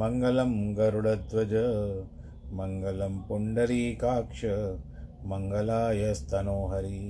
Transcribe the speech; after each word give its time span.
मङ्गलं 0.00 0.52
गरुडध्वज 0.78 1.54
मङ्गलं 2.58 3.14
पुण्डरीकाक्ष 3.28 4.44
मङ्गलायस्तनोहरि 5.30 7.00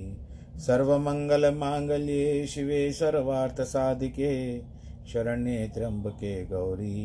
सर्वमङ्गलमाङ्गल्ये 0.66 2.24
शिवे 2.52 2.80
सर्वार्थसाधिके 3.00 4.32
शरण्ये 5.12 5.58
त्र्यम्बके 5.74 6.32
गौरी 6.52 6.96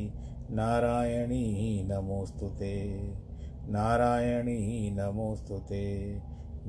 नारायणी 0.60 1.44
नमोऽस्तु 1.92 2.50
ते 2.62 2.74
नारायणी 3.76 4.60
नमोऽस्तु 4.98 5.60
ते 5.70 5.84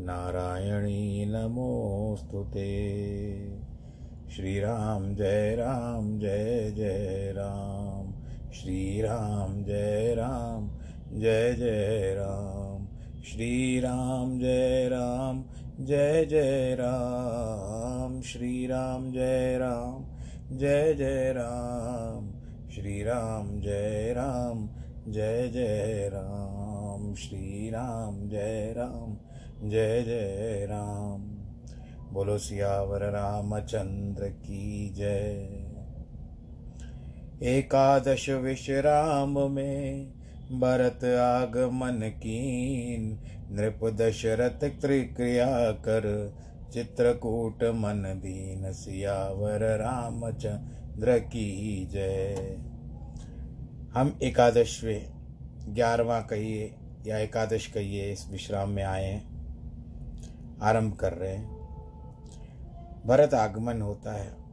नारायणी 0.08 1.00
नमोऽस्तु 1.32 2.44
ते 2.54 2.68
श्रीराम 4.36 5.14
जय 5.16 5.54
राम 5.58 6.18
जय 6.20 6.72
जय 6.76 7.32
राम 7.36 7.93
श्रीराम, 8.54 9.64
जय 9.64 10.14
राम, 10.14 10.70
जय 11.20 11.54
जय 11.54 12.14
राम। 12.14 12.86
श्रीराम, 13.22 14.38
जय 14.38 14.88
राम, 14.88 15.44
जय 15.80 16.24
जय 16.24 16.74
राम। 16.74 18.20
श्रीराम, 18.20 19.12
जय 19.12 19.58
राम, 19.58 20.04
जय 20.58 20.94
जय 20.94 21.32
राम। 21.32 22.30
श्री 22.70 23.02
राम 23.02 23.60
जय 23.60 24.14
राम, 24.16 24.68
जय 25.12 25.48
जय 25.48 26.10
राम। 26.12 27.14
श्री 27.14 27.70
राम 27.70 28.28
जय 28.28 28.74
राम, 28.76 29.16
जय 29.68 30.02
जय 30.02 30.66
राम। 30.70 31.22
बोलो 32.12 32.38
सियावर 32.38 33.00
रामचंद्र 33.00 34.28
की 34.28 34.90
जय। 34.90 35.73
एकादश 37.44 38.28
विश्राम 38.28 39.50
में 39.50 40.12
भरत 40.60 41.04
आगमन 41.04 42.00
कीन 42.02 43.18
नृप 43.50 43.80
दशरथ 43.84 44.80
त्रिक्रिया 44.80 45.70
कर, 45.70 46.34
चित्रकूट 46.72 47.64
मन 47.64 48.20
दीन 48.22 48.72
सियावर 48.72 49.78
रामचंद्र 49.78 51.18
की 51.18 51.88
जय। 51.92 52.56
हम 53.94 54.18
एकादशवें 54.22 55.06
ग्यारहवा 55.74 56.20
कहिए 56.20 56.74
या 57.06 57.18
एकादश 57.18 57.66
कहिए 57.66 58.12
इस 58.12 58.30
विश्राम 58.30 58.68
में 58.68 58.82
आए 58.82 59.04
हैं, 59.04 59.24
आरंभ 60.62 60.94
कर 60.94 61.12
रहे 61.12 61.34
हैं। 61.34 61.50
भरत 63.06 63.34
आगमन 63.34 63.82
होता 63.82 64.12
है। 64.12 64.43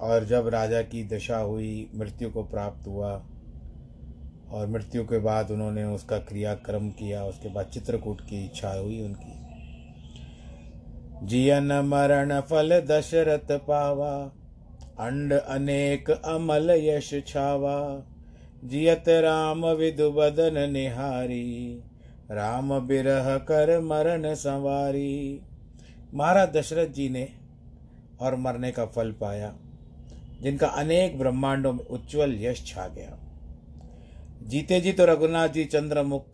और 0.00 0.24
जब 0.24 0.48
राजा 0.48 0.82
की 0.82 1.04
दशा 1.04 1.38
हुई, 1.38 1.90
मृत्यु 1.94 2.30
को 2.30 2.42
प्राप्त 2.42 2.86
हुआ, 2.86 3.26
और 4.50 4.66
मृत्यु 4.66 5.04
के 5.04 5.18
बाद 5.18 5.50
उन्होंने 5.50 5.84
उसका 5.84 6.18
क्रियाक्रम 6.18 6.90
किया, 6.90 7.24
उसके 7.24 7.48
बाद 7.48 7.66
चित्रकूट 7.66 8.20
की 8.20 8.44
इच्छा 8.44 8.70
हुई 8.70 9.02
उनकी। 9.02 9.46
जियन 11.26 11.72
मरण 11.72 12.40
फल 12.40 12.80
दशरथ 12.80 13.58
पावा, 13.58 14.32
अंड 15.06 15.32
अनेक 15.32 16.10
अमल 16.10 16.70
यश 16.70 17.14
छावा। 17.26 18.06
जियत 18.64 19.04
राम 19.08 19.66
विदु 19.66 20.10
बदन 20.10 20.70
निहारी, 20.70 21.82
राम 22.30 22.86
बिरह 22.86 23.38
कर 23.38 23.80
मरण 23.80 24.34
संवारी। 24.34 25.40
महाराज 26.14 26.56
दशरथ 26.56 26.88
जी 26.88 27.08
ने 27.08 27.28
और 28.20 28.36
मरने 28.36 28.72
का 28.72 28.86
फल 28.86 29.12
पाया। 29.12 29.54
जिनका 30.42 30.66
अनेक 30.66 31.18
ब्रह्मांडों 31.18 31.72
में 31.72 31.84
उज्ज्वल 31.84 32.34
यश 32.40 32.64
छा 32.66 32.88
गया। 32.88 33.18
जीते 34.42 34.80
जी 34.80 34.92
तो 34.92 35.04
रघुनाथ 35.04 35.48
जी 35.48 35.64
चंद्रमुख 35.64 36.26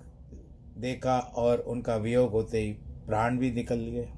देखा 0.79 1.19
और 1.19 1.59
उनका 1.59 1.97
वियोग 1.97 2.31
होते 2.31 2.61
ही 2.61 2.73
प्राण 3.07 3.39
भी 3.39 3.51
निकल 3.53 3.77
गए 3.77 4.09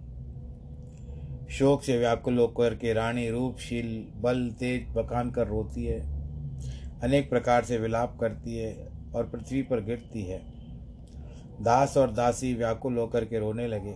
शोक 1.50 1.82
से 1.82 1.98
व्याकुल 1.98 2.38
होकर 2.38 2.74
के 2.74 2.92
रानी 2.92 3.28
रूपशील 3.30 4.12
बल 4.16 4.50
तेज 4.60 4.88
बकान 4.88 5.30
कर 5.30 5.46
रोती 5.46 5.84
है। 5.84 6.00
अनेक 7.00 7.30
प्रकार 7.30 7.64
से 7.64 7.78
विलाप 7.78 8.16
करती 8.20 8.56
है 8.56 8.88
और 9.14 9.24
पृथ्वी 9.24 9.62
पर 9.62 9.80
गिरती 9.80 10.22
है। 10.22 10.38
दास 11.60 11.96
और 11.96 12.10
दासी 12.10 12.54
व्याकुल 12.54 12.98
होकर 12.98 13.24
के 13.24 13.38
रोने 13.38 13.68
लगे। 13.68 13.94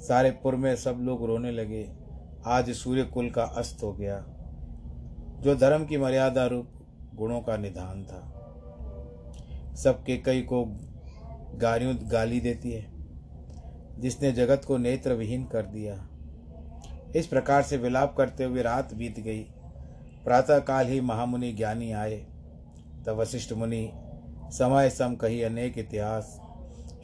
सारे 0.00 0.30
पुर 0.30 0.56
में 0.56 0.76
सब 0.76 0.98
लोग 1.00 1.26
रोने 1.26 1.50
लगे। 1.50 1.86
आज 2.46 2.70
सूर्य 2.70 3.04
कुल 3.04 3.30
का 3.30 3.42
अस्त 3.42 3.82
हो 3.82 3.92
गया। 3.92 4.33
जो 5.40 5.54
धर्म 5.54 5.84
की 5.84 5.96
मर्यादा 5.96 6.46
रूप 6.46 6.68
गुणों 7.14 7.40
का 7.40 7.56
निधान 7.56 8.04
था। 8.04 8.30
सबके 9.74 10.16
कई 10.16 10.40
को 10.40 10.64
गालियों, 11.54 11.96
गाली 12.12 12.40
देती 12.40 12.72
है, 12.72 12.86
जिसने 13.98 14.32
जगत 14.32 14.62
को 14.64 14.76
नेत्र 14.76 15.12
विहीन 15.12 15.44
कर 15.44 15.62
दिया। 15.62 16.08
इस 17.16 17.26
प्रकार 17.26 17.62
से 17.62 17.76
विलाप 17.76 18.14
करते 18.16 18.44
हुए 18.44 18.62
रात 18.62 18.94
बीत 18.94 19.20
गई। 19.20 19.42
प्रातःकाल 20.24 20.86
ही 20.86 21.00
महामुनि 21.00 21.52
ज्ञानी 21.52 21.92
आए। 21.92 22.26
तब 23.06 23.08
वशिष्ठ 23.08 23.52
मुनि 23.52 23.92
समय 24.50 24.90
सम 24.90 25.14
कही 25.14 25.42
अनेक 25.42 25.78
इतिहास, 25.78 26.40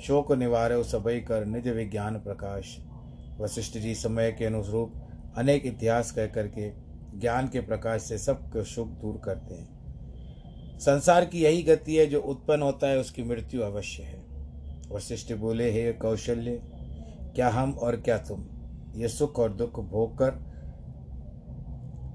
शोक 0.01 0.33
निवारो 0.33 0.83
सबई 0.83 1.21
कर 1.21 1.45
निज 1.45 1.69
विज्ञान 1.69 2.17
प्रकाश। 2.17 2.79
वशिष्ठ 3.41 3.79
जी 3.79 3.95
समय 3.95 4.33
के 4.33 4.45
अनुरूप 4.45 4.95
अनेक 5.37 5.67
इतिहास 5.67 6.13
कह 6.13 6.27
करके 6.27 6.90
ज्ञान 7.19 7.49
के 7.49 7.61
प्रकाश 7.61 8.03
से 8.03 8.19
सबको 8.19 8.65
सुख 8.65 8.89
दूर 8.89 9.21
करते 9.25 9.55
हैं। 9.55 9.81
संसार 10.79 11.25
की 11.25 11.43
यही 11.43 11.63
गति 11.63 11.97
है 11.97 12.07
जो 12.07 12.21
उत्पन्न 12.21 12.63
होता 12.63 12.87
है, 12.87 12.99
उसकी 12.99 13.23
मृत्यु 13.23 13.63
अवश्य 13.63 14.03
है। 14.03 14.25
वशिष्ठ 14.91 15.33
बोले, 15.33 15.71
हे 15.71 15.93
कौशल्य, 15.93 16.63
क्या 17.35 17.49
हम 17.49 17.73
और 17.73 17.97
क्या 17.97 18.19
तुम? 18.19 18.47
ये 18.95 19.09
सुख 19.09 19.39
और 19.39 19.53
दुख 19.53 19.81
भोग 19.81 20.19
कर 20.23 20.51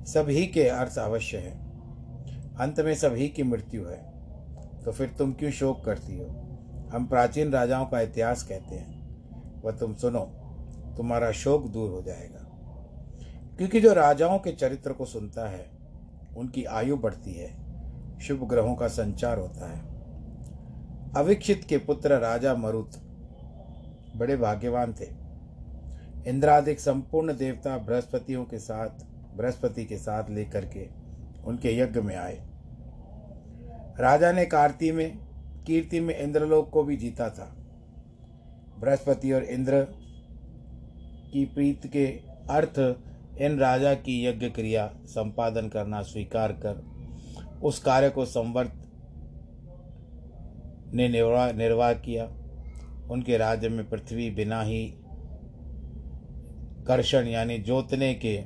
सभी 0.06 0.48
के 0.48 0.64
अर्थ 0.64 0.98
अवश्य 0.98 1.38
है। 1.38 1.52
अंत 2.60 2.80
में 2.80 2.96
सभी 2.96 3.30
की 3.30 3.44
मृत्यु 3.44 3.86
है। 3.86 4.14
तो 4.86 4.92
फिर 4.92 5.10
तुम 5.18 5.34
क्यों 5.34 5.52
शोक 5.52 5.86
करती 5.86 6.18
हो? 6.18 6.26
हम 6.94 7.06
प्राचीन 7.06 7.52
राजाओं 7.52 7.86
का 7.86 8.02
इतिहास 8.02 8.44
कहते 8.44 8.76
हैं। 8.76 8.96
वह 9.62 9.72
तुम 9.72 9.96
सुनो, 9.96 10.20
तुम्हारा 10.98 11.32
शोक 11.32 11.68
दूर 11.68 11.92
हो 11.92 12.02
जाएगा। 12.02 12.45
क्योंकि 13.58 13.82
जो 13.82 13.94
राजाओं 13.94 14.40
के 14.40 14.52
चरित्र 14.52 14.94
को 14.94 15.06
सुनता 15.06 15.50
है, 15.50 15.72
उनकी 16.38 16.64
आयु 16.64 16.98
बढ़ती 16.98 17.34
है, 17.34 17.66
शुभ 18.20 18.48
ग्रहों 18.50 18.76
का 18.76 18.88
संचार 18.88 19.40
होता 19.40 19.72
है। 19.72 19.96
अविक्षित 21.18 21.64
के 21.64 21.78
पुत्र 21.78 22.18
राजा 22.18 22.56
मरुत 22.56 22.92
बड़े 24.16 24.38
भाग्यवान 24.38 24.94
थे। 24.94 25.26
इंद्रादिक 26.30 26.80
संपूर्ण 26.80 27.38
देवता 27.38 27.78
बृहस्पतियों 27.78 28.46
के 28.46 28.60
साथ, 28.60 28.90
बृहस्पति 29.38 29.86
के 29.86 29.98
साथ 29.98 30.30
लेकर 30.30 30.66
के 30.66 30.90
उनके 31.44 31.78
यज्ञ 31.78 32.02
में 32.02 32.16
आए। 32.16 32.48
राजा 34.00 34.32
ने 34.32 34.46
कार्ती 34.46 34.92
में, 34.92 35.18
कीर्ति 35.68 36.00
में 36.00 36.18
इंद्रलोक 36.18 36.70
को 36.70 36.84
भी 36.84 36.98
जीता 36.98 37.30
था। 37.30 37.56
बृहस्पति 38.80 39.32
और 39.32 39.44
इंद्र 39.44 39.88
की 41.34 41.46
प्रीत 41.46 41.88
के 41.88 42.08
अर्थ 42.50 42.80
इन 43.42 43.58
राजा 43.60 43.94
की 43.94 44.26
यज्ञ 44.26 44.50
क्रिया 44.50 44.88
संपादन 45.06 45.68
करना 45.68 46.02
स्वीकार 46.02 46.52
कर, 46.66 46.84
उस 47.64 47.80
कार्य 47.80 48.10
को 48.10 48.26
संवर्त 48.26 48.74
ने 50.94 51.08
निर्वाह 51.10 51.52
निर्वाह 51.52 51.94
किया। 51.94 52.26
उनके 53.12 53.38
राज्य 53.38 53.70
में 53.70 53.90
पृथ्वी 53.90 54.30
बिना 54.32 54.62
ही 54.62 54.86
कर्षण 56.88 57.28
यानी 57.28 57.58
जोतने 57.58 58.14
के 58.16 58.38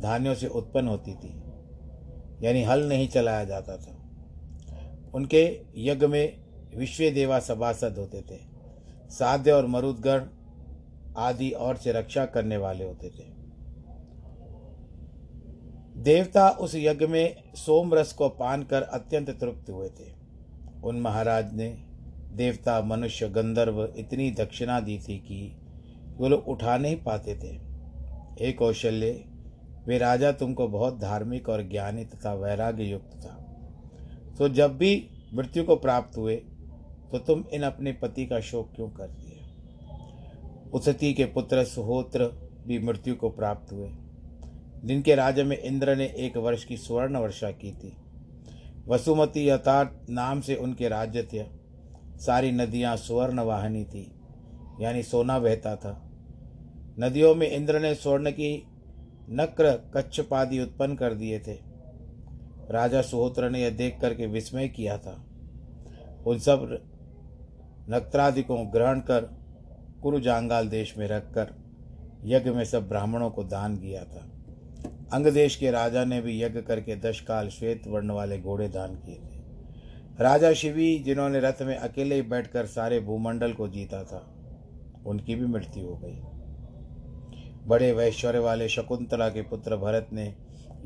धान्यों 0.00 0.34
से 0.34 0.46
उत्पन्न 0.46 0.88
होती 0.88 1.14
थी, 1.14 1.32
यानी 2.46 2.62
हल 2.62 2.88
नहीं 2.88 3.08
चलाया 3.08 3.44
जाता 3.44 3.76
था। 3.76 3.96
उनके 5.14 5.42
यज्ञ 5.76 6.06
में 6.06 6.40
विश्व 6.76 7.10
देवा 7.10 7.38
सभासद 7.38 7.98
होते 7.98 8.20
थे, 8.20 8.38
साध्य 9.10 9.52
और 9.52 9.66
मरुदगढ़ 9.66 10.22
आदि 11.18 11.50
और 11.50 11.76
से 11.76 11.92
रक्षा 11.92 12.24
करने 12.26 12.56
वाले 12.56 12.84
होते 12.84 13.08
थे। 13.08 13.39
देवता 16.00 16.48
उस 16.50 16.74
यज्ञ 16.74 17.06
में 17.06 17.42
सोम 17.56 17.94
रस 17.94 18.12
को 18.12 18.28
पान 18.28 18.62
कर 18.62 18.82
अत्यंत 18.82 19.30
तृप्त 19.30 19.70
हुए 19.70 19.88
थे। 19.90 20.12
उन 20.84 21.00
महाराज 21.00 21.52
ने 21.54 21.68
देवता, 22.32 22.80
मनुष्य, 22.82 23.28
गंधर्व 23.28 23.82
इतनी 23.96 24.30
दक्षिणा 24.30 24.80
दी 24.80 24.98
थी 24.98 25.18
कि 25.18 25.56
वो 26.18 26.28
लोग 26.28 26.48
उठा 26.48 26.76
नहीं 26.78 26.96
पाते 26.96 27.34
थे। 27.34 27.52
हे 28.40 28.52
कौशल्य, 28.52 29.10
वे 29.86 29.98
राजा 29.98 30.32
तुमको 30.32 30.68
बहुत 30.68 30.98
धार्मिक 31.00 31.48
और 31.48 31.68
ज्ञानी 31.68 32.04
तथा 32.04 32.34
वैराग्य 32.34 32.84
युक्त 32.84 33.16
था। 33.16 33.36
तो 34.38 34.48
जब 34.48 34.76
भी 34.78 35.08
मृत्यु 35.34 35.64
को 35.64 35.76
प्राप्त 35.76 36.16
हुए 36.16 36.36
तो 37.12 37.18
तुम 37.18 37.44
इन 37.52 37.62
अपने 37.62 37.92
पति 37.92 38.26
का 38.26 38.40
शोक 38.40 38.72
क्यों 38.76 38.88
कर 38.88 39.08
दिए 39.08 39.38
उसती 40.70 41.12
के 41.14 41.24
पुत्र 41.24 41.64
सुहोत्र 41.64 42.24
भी 42.66 42.78
मृत्यु 42.78 43.14
को 43.14 43.28
प्राप्त 43.30 43.72
हुए। 43.72 43.88
जिनके 44.84 45.14
राज्य 45.14 45.44
में 45.44 45.58
इंद्र 45.58 45.96
ने 45.96 46.04
एक 46.18 46.36
वर्ष 46.36 46.64
की 46.64 46.76
सुवर्ण 46.76 47.16
वर्षा 47.16 47.50
की 47.50 47.72
थी। 47.72 47.96
वसुमती 48.88 49.48
यथार्थ 49.48 50.10
नाम 50.10 50.40
से 50.40 50.54
उनके 50.54 50.88
राज्य 50.88 51.22
थे। 51.22 51.44
सारी 52.18 52.52
नदियाँ 52.52 52.96
सुवर्ण 52.96 53.40
वाहनी 53.40 53.84
थी, 53.84 54.10
यानी 54.80 55.02
सोना 55.02 55.38
बहता 55.38 55.76
था। 55.76 55.92
नदियों 56.98 57.34
में 57.34 57.50
इंद्र 57.50 57.80
ने 57.80 57.94
स्वर्ण 57.94 58.30
की 58.30 58.66
नक्र 59.30 59.90
कच्छपादि 59.94 60.60
उत्पन्न 60.60 60.94
कर 60.94 61.14
दिए 61.14 61.38
थे। 61.40 61.58
राजा 62.70 63.02
सुहोत्र 63.02 63.50
ने 63.50 63.62
यह 63.62 63.70
देख 63.70 63.98
करके 64.00 64.26
विस्मय 64.26 64.68
किया 64.68 64.98
था। 64.98 65.24
उन 66.26 66.38
सब 66.38 66.78
नक्त्रादि 67.90 68.42
को 68.42 68.56
ग्रहण 68.56 69.00
कर 69.00 69.20
कुरुजांगाल 70.02 70.68
देश 70.68 70.98
में 70.98 71.06
रखकर 71.08 71.54
यज्ञ 72.24 72.50
में 72.50 72.64
सब 72.64 72.88
ब्राह्मणों 72.88 73.30
को 73.30 73.44
दान 73.44 73.76
किया 73.76 74.04
था। 74.04 74.26
अंग 75.12 75.26
देश 75.26 75.56
के 75.56 75.70
राजा 75.70 76.04
ने 76.04 76.20
भी 76.20 76.42
यज्ञ 76.42 76.60
करके 76.60 76.96
दश 76.96 77.20
काल 77.20 77.48
श्वेत 77.48 77.88
वर्ण 77.88 78.10
वाले 78.10 78.38
घोड़े 78.38 78.68
दान 78.68 78.94
किए 78.94 79.14
थे। 79.14 79.40
राजा 80.20 80.52
शिवी, 80.52 80.98
जिन्होंने 80.98 81.40
रथ 81.40 81.62
में 81.62 81.76
अकेले 81.76 82.14
ही 82.14 82.22
बैठकर 82.22 82.66
सारे 82.66 83.00
भूमंडल 83.00 83.52
को 83.52 83.68
जीता 83.68 84.04
था, 84.04 84.34
उनकी 85.06 85.34
भी 85.34 85.46
मृत्यु 85.46 85.86
हो 85.86 85.96
गई। 85.96 86.20
बड़े 87.66 87.92
वैश्वर्य 87.92 88.38
वाले 88.38 88.68
शकुंतला 88.68 89.28
के 89.28 89.42
पुत्र 89.42 89.76
भरत 89.76 90.08
ने 90.12 90.34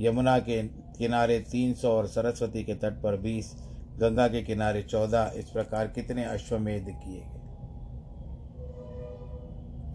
यमुना 0.01 0.39
के 0.39 0.63
किनारे 0.69 1.41
तीन 1.41 1.75
सौ 1.75 1.91
और 1.91 2.07
सरस्वती 2.07 2.65
के 2.65 2.75
तट 2.75 3.03
पर 3.03 3.17
बीस, 3.17 3.55
गंगा 3.99 4.29
के 4.29 4.43
किनारे 4.43 4.83
चौदह, 4.83 5.33
इस 5.37 5.51
प्रकार 5.51 5.89
कितने 5.89 6.25
अश्वमेध 6.25 6.85
किए 6.85 7.21
गए। 7.21 7.41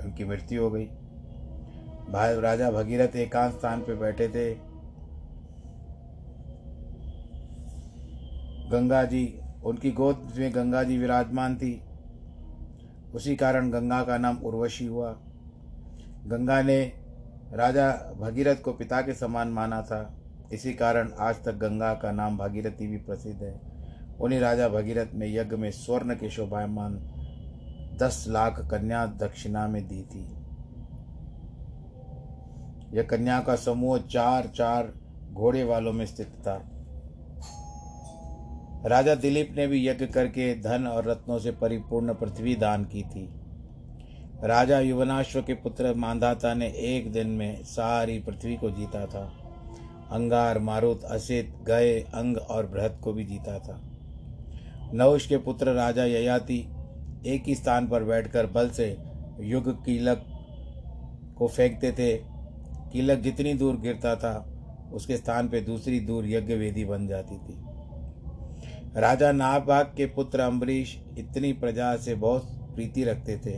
उनकी 0.05 0.25
मृत्यु 0.25 0.63
हो 0.63 0.71
गई। 0.71 0.87
भाई 2.09 2.39
राजा 2.39 2.71
भगीरथ 2.71 3.15
एकांत 3.15 3.53
स्थान 3.53 3.81
पर 3.81 3.95
बैठे 3.95 4.27
थे। 4.27 4.53
गंगा 8.69 9.03
जी 9.03 9.41
उनकी 9.63 9.91
गोद 9.91 10.33
में 10.37 10.55
गंगा 10.55 10.83
जी 10.83 10.97
विराजमान 10.97 11.55
थी। 11.55 11.83
उसी 13.13 13.35
कारण 13.35 13.69
गंगा 13.69 14.03
का 14.03 14.17
नाम 14.17 14.37
उर्वशी 14.37 14.85
हुआ। 14.85 15.11
गंगा 16.27 16.61
ने 16.61 16.93
राजा 17.53 17.91
भगीरथ 18.19 18.55
को 18.55 18.73
पिता 18.73 19.01
के 19.01 19.13
समान 19.13 19.47
माना 19.47 19.81
था। 19.81 20.17
इसी 20.53 20.73
कारण 20.73 21.11
आज 21.19 21.43
तक 21.43 21.53
गंगा 21.53 21.93
का 21.93 22.11
नाम 22.11 22.37
भागीरथी 22.37 22.87
भी 22.87 22.97
प्रसिद्ध 22.97 23.43
है। 23.43 23.61
उन्हीं 24.21 24.39
राजा 24.39 24.69
भगीरथ 24.69 25.07
में 25.13 25.35
यज्ञ 25.35 25.55
में 25.55 25.71
स्वर्ण 25.71 26.15
के 26.15 26.29
शोभायमान 26.29 26.93
दस 28.01 28.25
लाख 28.27 28.67
कन्या 28.71 29.05
दक्षिणा 29.05 29.67
में 29.67 29.87
दी 29.87 30.01
थी। 30.01 30.38
यह 32.93 33.03
कन्या 33.03 33.39
का 33.39 33.55
समूह 33.55 33.97
चार 33.97 34.47
चार 34.47 34.93
घोड़े 35.33 35.63
वालों 35.63 35.93
में 35.93 36.05
स्थित 36.05 36.27
था। 36.27 36.69
राजा 38.85 39.15
दिलीप 39.15 39.53
ने 39.55 39.67
भी 39.67 39.87
यज्ञ 39.87 40.05
करके 40.05 40.59
धन 40.59 40.87
और 40.87 41.05
रत्नों 41.05 41.39
से 41.39 41.51
परिपूर्ण 41.51 42.13
पृथ्वी 42.13 42.55
दान 42.55 42.83
की 42.83 43.03
थी। 43.03 43.29
राजा 44.43 44.79
युवनाश्व 44.79 45.41
के 45.41 45.53
पुत्र 45.53 45.93
मांधाता 45.93 46.53
ने 46.53 46.67
एक 46.67 47.11
दिन 47.11 47.27
में 47.27 47.63
सारी 47.63 48.19
पृथ्वी 48.19 48.57
को 48.57 48.69
जीता 48.69 49.05
था। 49.05 49.35
अंगार, 50.11 50.59
मारुत, 50.59 51.03
असित, 51.03 51.53
गए, 51.67 51.99
अंग 51.99 52.37
और 52.37 52.67
बृहद 52.67 52.99
को 53.03 53.13
भी 53.13 53.25
जीता 53.25 53.59
था। 53.59 53.81
नवश 54.93 55.27
के 55.27 55.37
पुत्र 55.37 55.73
राजा 55.73 56.05
ययाति 56.05 56.59
एक 57.25 57.43
ही 57.47 57.55
स्थान 57.55 57.87
पर 57.87 58.03
बैठकर 58.03 58.45
बल 58.45 58.69
से 58.69 58.97
युग 59.39 59.85
कीलक 59.85 60.25
को 61.37 61.47
फेंकते 61.47 61.91
थे। 61.91 62.38
कीलक 62.93 63.19
जितनी 63.19 63.53
दूर 63.53 63.77
गिरता 63.77 64.15
था 64.15 64.55
उसके 64.93 65.17
स्थान 65.17 65.49
पे 65.49 65.61
दूसरी 65.61 65.99
दूर 65.99 66.27
यज्ञ 66.27 66.55
वेदी 66.55 66.85
बन 66.85 67.07
जाती 67.07 67.37
थी। 67.37 67.57
राजा 68.99 69.31
नागभाग 69.31 69.93
के 69.97 70.05
पुत्र 70.05 70.39
अम्बरीश 70.39 71.01
इतनी 71.17 71.53
प्रजा 71.53 71.95
से 71.95 72.15
बहुत 72.15 72.47
प्रीति 72.75 73.03
रखते 73.03 73.37
थे। 73.37 73.57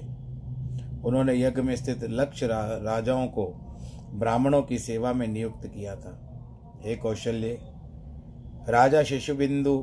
उन्होंने 1.04 1.42
यज्ञ 1.42 1.62
में 1.62 1.76
स्थित 1.76 2.04
लक्ष्य 2.04 2.48
रा, 2.48 2.62
राजाओं 2.78 3.28
को 3.28 3.46
ब्राह्मणों 4.14 4.62
की 4.62 4.80
सेवा 4.80 5.14
में 5.14 5.28
नियुक्त 5.28 5.68
किया 5.68 5.96
था। 5.96 6.18
हे 6.86 6.96
कौशल्य 6.96 7.58
राजा 8.70 9.04
शिशुबिंदु 9.04 9.78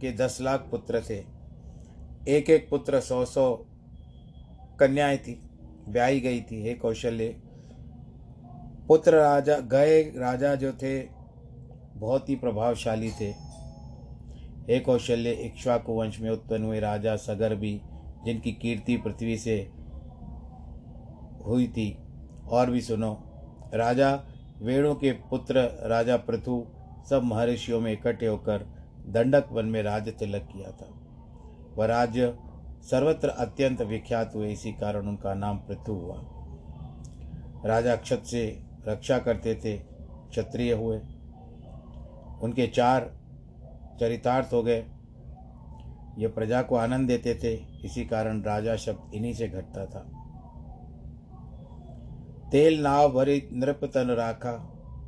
के 0.00 0.12
दस 0.12 0.38
लाख 0.40 0.68
पुत्र 0.70 1.02
थे। 1.10 1.18
एक 2.28 2.50
एक 2.50 2.68
पुत्र 2.70 3.00
सौ 3.00 3.24
सौ 3.24 3.66
कन्याएँ 4.80 5.18
थी 5.18 5.40
ब्याई 5.88 6.20
गई 6.20 6.40
थी। 6.40 6.62
हे 6.62 6.74
कौशल्य 6.74 7.36
पुत्र 8.88 9.14
राजा, 9.14 9.56
गए 9.56 10.02
राजा 10.02 10.54
जो 10.54 10.72
थे, 10.72 11.02
बहुत 11.94 12.28
ही 12.28 12.36
प्रभावशाली 12.36 13.10
थे। 13.10 13.30
हे 14.68 14.80
कौशल्य 14.80 15.30
इक्ष्वाकु 15.30 15.92
वंश 15.92 16.20
में 16.20 16.30
उत्पन्न 16.30 16.64
हुए 16.64 16.80
राजा 16.80 17.16
सगर 17.16 17.54
भी, 17.54 17.80
जिनकी 18.24 18.52
कीर्ति 18.52 18.96
पृथ्वी 18.96 19.36
से 19.36 19.70
हुई 21.46 21.68
थी। 21.68 21.98
और 22.48 22.70
भी 22.70 22.80
सुनो, 22.80 23.24
राजा 23.74 24.20
वेणु 24.58 24.94
के 24.94 25.12
पुत्र 25.12 25.60
राजा 25.86 26.16
पृथु 26.16 26.66
सब 27.10 27.22
महर्षियों 27.24 27.80
में 27.80 27.92
इकट्ठे 27.92 28.26
होकर 28.26 28.58
दंडक 29.06 29.48
वन 29.52 29.64
में 29.64 29.82
राज 29.82 30.08
तिलक 30.08 30.42
किया 30.42 30.70
था। 30.70 30.88
वह 31.76 31.86
राज्य 31.86 32.38
सर्वत्र 32.82 33.28
अत्यंत 33.28 33.82
विख्यात 33.82 34.34
हुए, 34.34 34.52
इसी 34.52 34.72
कारण 34.72 35.08
उनका 35.08 35.34
नाम 35.34 35.58
पृथु 35.58 35.92
हुआ। 35.92 36.20
राजा 37.64 37.96
क्षत 37.96 38.22
से 38.24 38.67
रक्षा 38.86 39.18
करते 39.18 39.54
थे, 39.54 39.78
क्षत्रिय 40.30 40.72
हुए। 40.72 40.98
उनके 42.42 42.66
चार 42.66 43.18
चरितार्थ 44.00 44.52
हो 44.52 44.62
गए। 44.62 44.86
ये 46.18 46.28
प्रजा 46.28 46.62
को 46.62 46.76
आनंद 46.76 47.08
देते 47.08 47.34
थे, 47.34 47.54
इसी 47.84 48.04
कारण 48.04 48.42
राजा 48.42 48.76
शब्द 48.76 49.14
इन्हीं 49.14 49.34
से 49.34 49.48
घटता 49.48 49.86
था। 49.86 50.12
तेल 52.50 52.82
नाव 52.82 53.12
भरी 53.12 53.48
नृप 53.52 53.80
तन 53.84 54.10
राखा, 54.10 54.52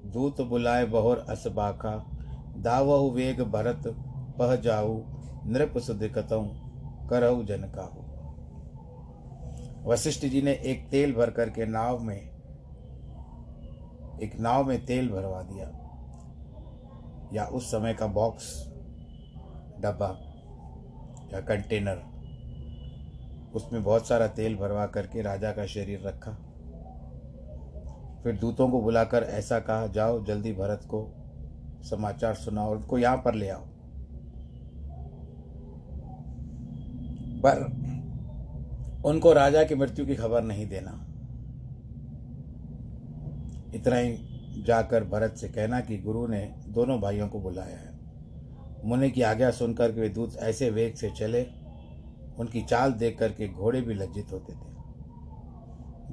दूत 0.06 0.40
बुलाए 0.40 0.84
बहोर 0.84 1.26
अस 1.28 1.46
बाखा। 1.46 2.10
दावहु 2.56 3.10
वेग 3.10 3.42
भरत, 3.42 3.82
पह 4.38 4.56
जाऊ, 4.56 5.02
नृप 5.44 5.78
सुध 5.78 6.02
कतऊ 6.02 6.44
करहु 7.08 7.44
जन 7.44 7.72
काहू। 7.76 8.00
वशिष्ठ 9.90 10.26
जी 10.26 10.42
ने 10.42 10.52
एक 10.52 10.88
तेल 10.90 11.12
भर 11.12 11.30
करके 11.30 11.66
नाव 11.66 11.98
में 11.98 12.39
एक 14.22 14.40
नाव 14.40 14.64
में 14.64 14.86
तेल 14.86 15.08
भरवा 15.08 15.42
दिया, 15.42 15.66
या 17.32 17.44
उस 17.44 17.70
समय 17.70 17.94
का 17.94 18.06
बॉक्स, 18.06 18.66
डब्बा, 19.80 20.08
या 21.34 21.40
कंटेनर, 21.40 22.02
उसमें 23.54 23.84
बहुत 23.84 24.06
सारा 24.08 24.26
तेल 24.26 24.56
भरवा 24.56 24.86
करके 24.86 25.22
राजा 25.22 25.52
का 25.52 25.66
शरीर 25.66 26.00
रखा। 26.06 26.30
फिर 28.24 28.36
दूतों 28.36 28.70
को 28.70 28.80
बुलाकर 28.80 29.22
ऐसा 29.22 29.60
कहा, 29.60 29.86
जाओ, 29.86 30.24
जल्दी 30.24 30.52
भरत 30.52 30.80
को 30.84 31.14
समाचार 31.90 32.34
सुनाओ 32.34 32.72
उनको 32.72 32.98
यहाँ 32.98 33.16
पर 33.16 33.34
ले 33.34 33.48
आओ। 33.48 33.64
पर 37.42 37.64
उनको 39.04 39.32
राजा 39.32 39.64
की 39.64 39.74
मृत्यु 39.74 40.06
की 40.06 40.14
खबर 40.14 40.42
नहीं 40.42 40.66
देना। 40.68 41.06
इतना 43.74 43.96
ही 43.96 44.18
जाकर 44.62 45.04
भरत 45.04 45.34
से 45.36 45.48
कहना 45.48 45.80
कि 45.80 45.98
गुरु 45.98 46.26
ने 46.26 46.54
दोनों 46.68 47.00
भाइयों 47.00 47.28
को 47.28 47.40
बुलाया 47.40 47.76
है। 47.76 47.98
मुनि 48.84 49.10
की 49.10 49.22
आज्ञा 49.22 49.50
सुनकर 49.50 49.92
के 49.92 50.00
वे 50.00 50.08
दूत 50.08 50.36
ऐसे 50.36 50.70
वेग 50.70 50.94
से 50.94 51.10
चले, 51.10 51.42
उनकी 52.38 52.62
चाल 52.62 52.92
देख 52.92 53.18
करके 53.18 53.48
घोड़े 53.48 53.80
भी 53.80 53.94
लज्जित 53.94 54.32
होते 54.32 54.52
थे। 54.52 54.70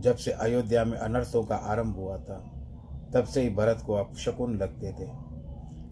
जब 0.02 0.16
से 0.16 0.32
अयोध्या 0.32 0.86
में 0.86 0.98
अनर्थों 0.98 1.44
का 1.44 1.56
आरंभ 1.56 1.96
हुआ 1.96 2.18
था, 2.18 2.54
तब 3.14 3.24
से 3.24 3.42
ही 3.42 3.50
भरत 3.50 3.84
को 3.86 3.94
अपशकुन 3.94 4.58
लगते 4.58 4.92
थे। 4.92 5.10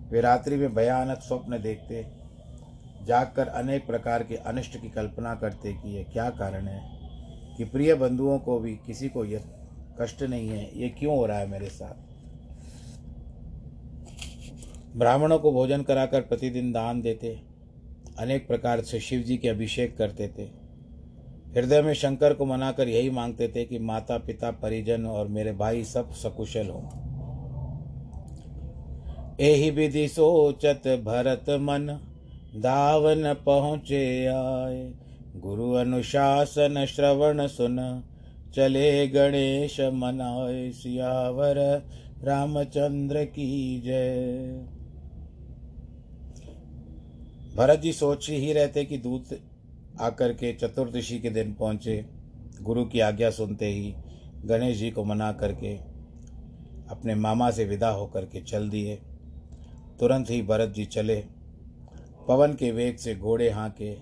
वे 0.09 0.21
रात्रि 0.21 0.57
में 0.57 0.75
भयानक 0.75 1.17
स्वप्न 1.17 1.61
देखते, 1.61 2.25
जागकर 3.05 3.47
अनेक 3.47 3.87
प्रकार 3.87 4.23
के 4.23 4.35
अनिष्ट 4.35 4.81
की 4.81 4.89
कल्पना 4.89 5.35
करते 5.35 5.73
कि 5.73 5.97
यह 5.97 6.03
क्या 6.03 6.29
कारण 6.29 6.67
है 6.67 6.99
कि 7.57 7.65
प्रिय 7.65 7.95
बंधुओं 7.95 8.39
को 8.39 8.59
भी 8.59 8.75
किसी 8.75 9.09
को 9.09 9.25
कष्ट 10.01 10.23
नहीं 10.23 10.49
है। 10.49 10.81
ये 10.81 10.89
क्यों 10.89 11.17
हो 11.17 11.25
रहा 11.25 11.39
है 11.39 11.47
मेरे 11.47 11.69
साथ? 11.69 11.95
ब्राह्मणों 14.97 15.39
को 15.39 15.51
भोजन 15.51 15.81
कराकर 15.81 16.21
प्रतिदिन 16.21 16.71
दान 16.71 17.01
देते, 17.01 17.39
अनेक 18.19 18.47
प्रकार 18.47 18.81
से 18.81 18.99
शिव 18.99 19.21
जी 19.21 19.37
के 19.37 19.47
अभिषेक 19.47 19.97
करते 19.97 20.27
थे। 20.27 20.65
हृदय 21.51 21.81
में 21.81 21.93
शंकर 21.93 22.33
को 22.33 22.45
मनाकर 22.45 22.87
यही 22.87 23.09
मांगते 23.09 23.47
थे 23.47 23.65
कि 23.65 23.79
माता 23.79 24.17
पिता 24.17 24.51
परिजन 24.51 25.05
और 25.05 25.27
मेरे 25.27 25.51
भाई 25.51 25.83
सब 25.83 26.11
सकुशल 26.11 26.67
हों। 26.67 27.05
एहि 29.39 29.69
विधि 29.69 30.07
सोचत 30.07 31.01
भरत 31.05 31.45
मन, 31.49 31.87
दावन 32.55 33.33
पहुँचे 33.33 34.25
आए। 34.25 34.93
गुरु 35.35 35.71
अनुशासन, 35.71 36.85
श्रवण 36.85 37.47
सुन 37.47 38.03
चले 38.55 39.07
गणेश 39.07 39.79
मनाए 39.79 40.71
सियावर, 40.71 41.85
रामचंद्र 42.23 43.25
की 43.25 43.81
जय। 43.81 44.65
भरत 47.55 47.79
जी 47.79 47.93
सोच 47.93 48.29
ही 48.29 48.53
रहते 48.53 48.85
कि 48.85 48.97
दूत 48.97 49.25
आकर 50.01 50.33
के 50.33 50.53
चतुर्दशी 50.53 51.19
के 51.19 51.29
दिन 51.29 51.53
पहुँचे। 51.53 52.05
गुरु 52.61 52.85
की 52.85 52.99
आज्ञा 52.99 53.29
सुनते 53.29 53.65
ही 53.65 53.95
गणेश 54.45 54.77
जी 54.77 54.91
को 54.91 55.03
मना 55.03 55.31
करके 55.31 55.75
अपने 56.89 57.15
मामा 57.15 57.51
से 57.51 57.65
विदा 57.65 57.89
होकर 57.89 58.25
के 58.25 58.41
चल 58.41 58.69
दिए। 58.69 58.95
तुरंत 59.99 60.31
ही 60.31 60.41
भरत 60.41 60.69
जी 60.69 60.85
चले। 60.85 61.23
पवन 62.27 62.53
के 62.53 62.71
वेग 62.71 62.97
से 62.97 63.15
घोड़े 63.15 63.49
हाँके, 63.49 63.97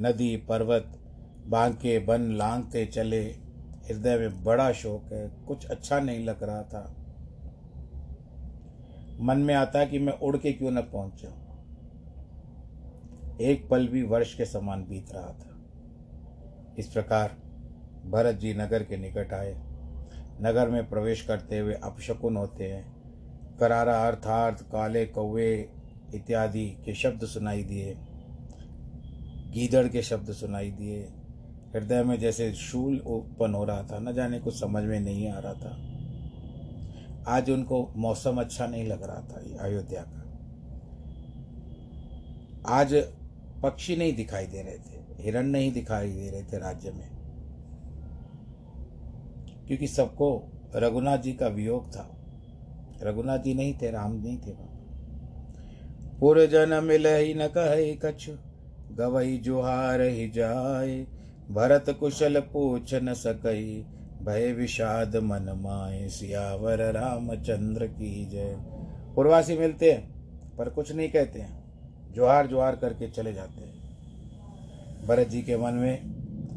नदी, 0.00 0.36
पर्वत, 0.36 0.98
बांके 1.46 1.98
बन 1.98 2.36
लांगते 2.36 2.86
चले। 2.86 3.43
हृदय 3.88 4.18
में 4.18 4.44
बड़ा 4.44 4.72
शोक 4.72 5.12
है, 5.12 5.30
कुछ 5.48 5.66
अच्छा 5.66 6.00
नहीं 6.00 6.24
लग 6.24 6.42
रहा 6.42 6.62
था। 6.62 6.96
मन 9.20 9.38
में 9.38 9.54
आता 9.54 9.84
कि 9.84 9.98
मैं 9.98 10.12
उड़ 10.12 10.36
के 10.36 10.52
क्यों 10.52 10.70
न 10.70 10.80
पहुँच 10.80 11.22
जाऊँ। 11.22 11.44
एक 13.40 13.68
पल 13.68 13.88
भी 13.88 14.02
वर्ष 14.02 14.34
के 14.34 14.44
समान 14.44 14.82
बीत 14.82 15.12
रहा 15.12 15.32
था। 15.32 15.56
इस 16.78 16.86
प्रकार 16.86 17.36
भरत 18.06 18.34
जी 18.34 18.54
नगर 18.54 18.82
के 18.82 18.96
निकट 18.96 19.32
आए। 19.32 19.54
नगर 20.40 20.68
में 20.68 20.88
प्रवेश 20.88 21.22
करते 21.22 21.58
हुए 21.58 21.74
अपशकुन 21.74 22.36
होते 22.36 22.72
हैं। 22.72 22.94
करारा 23.60 24.08
अर्थार्थ 24.08 24.62
काले 24.62 25.06
कौवे 25.06 25.70
इत्यादि 26.14 26.76
के 26.84 26.94
शब्द 26.94 27.24
सुनाई 27.24 27.62
दिए। 27.62 27.96
गीदड़ 29.50 29.88
के 29.88 30.02
शब्द 30.02 30.32
सुनाई 30.32 30.70
दिए। 30.70 31.12
हृदय 31.74 32.02
में 32.02 32.18
जैसे 32.18 32.52
शूल 32.52 32.98
उत्पन्न 32.98 33.54
हो 33.54 33.64
रहा 33.64 33.82
था, 33.82 33.98
न 33.98 34.12
जाने 34.12 34.38
कुछ 34.38 34.60
समझ 34.60 34.82
में 34.84 35.00
नहीं 35.00 35.28
आ 35.28 35.38
रहा 35.38 35.52
था। 35.52 35.94
आज 37.28 37.50
उनको 37.50 37.92
मौसम 37.96 38.40
अच्छा 38.40 38.66
नहीं 38.66 38.86
लग 38.86 39.02
रहा 39.02 39.16
था 39.16 39.58
अयोध्या 39.60 40.02
का। 40.02 40.20
आज 42.68 42.94
पक्षी 43.62 43.96
नहीं 43.96 44.16
दिखाई 44.16 44.46
दे 44.46 44.62
रहे 44.62 44.78
थे, 44.78 45.22
हिरण 45.22 45.46
नहीं 45.46 45.72
दिखाई 45.72 46.12
दे 46.12 46.30
रहे 46.30 46.42
थे 46.42 46.58
राज्य 46.58 46.90
में। 46.90 47.10
क्योंकि 49.66 49.86
सबको 49.86 50.52
रघुनाथ 50.76 51.18
जी 51.18 51.32
का 51.32 51.46
वियोग 51.46 51.90
था। 51.90 52.10
रघुनाथ 53.02 53.38
जी 53.38 53.54
नहीं 53.54 53.74
थे, 53.82 53.90
राम 53.90 54.12
नहीं 54.12 54.38
थे 54.38 54.52
वहाँ। 54.52 54.70
पुर 56.20 56.46
जन 56.46 56.84
मिल 56.84 57.06
ही 57.06 57.34
न 57.34 57.46
कहे 57.46 57.94
कछु 57.94 58.32
गवई 58.94 59.38
जुहार 59.38 60.00
ही 60.00 60.30
जाए 60.30 61.06
भरत 61.50 61.96
कुशल 62.00 62.40
पूछ 62.40 62.94
न 62.94 63.14
सकई 63.14 63.86
भय 64.22 64.52
विषाद 64.52 65.16
मन 65.16 65.60
माए, 65.60 66.08
सियावर 66.08 66.78
रामचंद्र 66.78 67.86
की 67.86 68.26
जय। 68.26 68.56
पूर्वासी 69.14 69.58
मिलते 69.58 69.92
हैं, 69.92 70.14
पर 70.56 70.68
कुछ 70.68 70.92
नहीं 70.92 71.08
कहते 71.08 71.40
हैं। 71.40 71.64
जोहार 72.12 72.46
जोहार 72.46 72.76
करके 72.76 73.10
चले 73.10 73.32
जाते 73.32 73.60
हैं। 73.60 73.74
भरत 75.06 75.28
जी 75.28 75.42
के 75.42 75.56
मन 75.56 75.72
में 75.72 76.02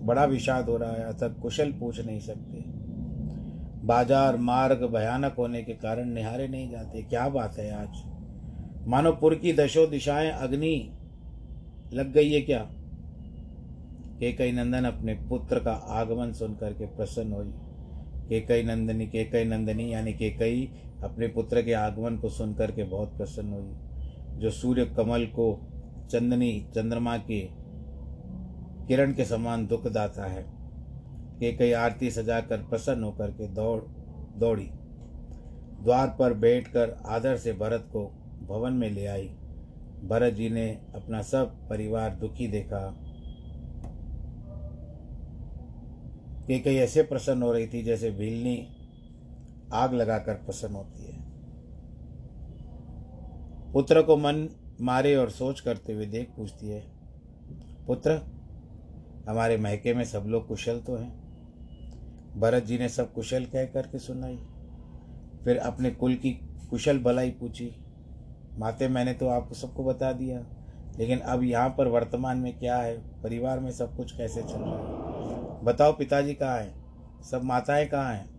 बड़ा 0.05 0.25
विषाद 0.25 0.65
हो 0.65 0.77
रहा 0.77 0.91
है 0.91 1.05
अतः 1.05 1.27
कुशल 1.27 1.71
पूछ 1.71 2.05
नहीं 2.05 2.19
सकते। 2.19 2.63
बाज़ार 3.87 4.37
मार्ग 4.37 4.83
भयानक 4.83 5.35
होने 5.37 5.63
के 5.63 5.73
कारण 5.73 6.09
निहारे 6.09 6.47
नहीं 6.47 6.71
जाते। 6.71 7.01
क्या 7.01 7.29
बात 7.29 7.57
है 7.57 7.71
आज? 7.71 8.03
मानो 8.87 9.11
पुर 9.11 9.35
की 9.35 9.53
दशो 9.53 9.87
दिशाएँ 9.87 10.31
अग्नि 10.31 10.93
लग 11.93 12.13
गई 12.13 12.31
है 12.31 12.41
क्या? 12.41 12.69
केकई 14.19 14.51
नंदन 14.51 14.85
अपने 14.85 15.13
पुत्र 15.13 15.59
का 15.59 15.71
आगमन 15.71 16.31
सुन 16.31 16.55
करके 16.55 16.85
प्रसन्न 16.85 17.33
हुई। 17.33 17.51
केकई 18.29 18.63
नंदनी 18.63 19.07
केकई 19.07 19.43
नंदनी, 19.43 19.93
यानी 19.93 20.13
केकई 20.13 20.71
अपने 21.03 21.27
पुत्र 21.27 21.61
के 21.61 21.73
आगमन 21.73 22.17
को 22.17 22.29
सुन 22.29 22.53
करके 22.53 22.83
बहुत 22.83 23.17
प्रसन्न 23.17 23.53
हुई। 23.53 23.73
जो 24.39 24.51
सूर्य 24.51 24.85
कमल 24.85 25.25
को 25.25 25.67
चंदनी, 26.11 26.67
चंद्रमा 26.75 27.17
के 27.17 27.49
किरण 28.87 29.13
के 29.13 29.25
समान 29.25 29.67
दुख 29.67 29.87
दाता 29.87 30.25
है 30.25 30.45
केकई 31.39 31.71
आरती 31.71 32.11
सजा 32.11 32.39
कर 32.41 32.57
प्रसन्न 32.57 33.03
होकर 33.03 33.31
के 33.31 33.47
दौड़, 33.47 33.81
दौड़ी। 34.39 34.69
द्वार 35.83 36.15
पर 36.19 36.33
बैठकर 36.33 37.03
आदर 37.05 37.37
से 37.37 37.53
भरत 37.53 37.85
को 37.87 38.11
भवन 38.47 38.73
में 38.73 38.91
ले 38.91 39.05
आई। 39.05 39.27
भरत 40.05 40.33
जी 40.33 40.49
ने 40.49 40.81
अपना 40.95 41.21
सब 41.21 41.69
परिवार 41.69 42.15
दुखी 42.15 42.47
देखा। 42.47 43.06
कि 46.47 46.59
कई 46.59 46.75
ऐसे 46.75 47.03
प्रसन्न 47.03 47.43
हो 47.43 47.51
रही 47.51 47.67
थी 47.67 47.83
जैसे 47.83 48.11
भीलनी 48.11 48.67
आग 49.73 49.93
लगाकर 49.93 50.33
प्रसन्न 50.35 50.75
होती 50.75 51.05
है। 51.05 51.25
पुत्र 53.73 54.01
को 54.01 54.17
मन 54.17 54.47
मारे 54.81 55.15
और 55.15 55.29
सोच 55.29 55.59
करते 55.59 55.93
हुए 55.93 56.05
देख 56.05 56.29
पूछती 56.37 56.69
है, 56.69 56.83
पुत्र, 57.87 58.11
हमारे 59.29 59.57
महके 59.57 59.93
में 59.93 60.03
सब 60.05 60.25
लोग 60.27 60.47
कुशल 60.47 60.79
तो 60.79 60.95
हैं? 60.95 62.39
भरत 62.39 62.63
जी 62.63 62.77
ने 62.77 62.89
सब 62.89 63.13
कुशल 63.13 63.45
कह 63.45 63.65
करके 63.65 63.99
सुनाई, 63.99 64.37
फिर 65.43 65.57
अपने 65.57 65.89
कुल 65.91 66.15
की 66.15 66.31
कुशल 66.69 66.99
भलाई 66.99 67.31
पूछी, 67.31 67.71
माते, 68.57 68.87
मैंने 68.87 69.13
तो 69.13 69.27
आपको 69.27 69.55
सबको 69.55 69.83
बता 69.83 70.11
दिया, 70.13 70.39
लेकिन 70.99 71.19
अब 71.19 71.43
यहाँ 71.43 71.69
पर 71.69 71.87
वर्तमान 71.87 72.37
में 72.37 72.57
क्या 72.59 72.77
है? 72.77 72.97
परिवार 73.21 73.59
में 73.59 73.71
सब 73.71 73.95
कुछ 73.97 74.17
कैसे 74.17 74.41
चल 74.41 74.47
रहा 74.47 74.77
है? 74.77 74.96
बताओ 75.67 75.93
पिताजी 75.93 76.33
कहाँ 76.33 76.59
हैं? 76.59 77.21
सब 77.21 77.43
माताएँ 77.43 77.85
कहाँ 77.85 78.13
हैं? 78.13 78.37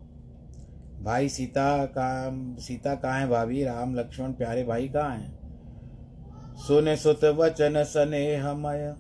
भाई 1.04 1.28
सीता 1.28 1.86
कहाँ 1.86 2.56
सीता 2.58 2.94
कहाँ 2.94 3.20
है 3.20 3.28
भाभी? 3.28 3.64
राम, 3.64 3.94
लक्ष्मण, 3.94 4.32
प्यारे 4.32 4.64
भाई 4.64 4.88
कहाँ 4.88 5.16
हैं? 5.16 5.38
सुन 6.56 6.94
सुत 6.96 7.24
वचन 7.24 7.82
स्नेहमय 7.84 8.94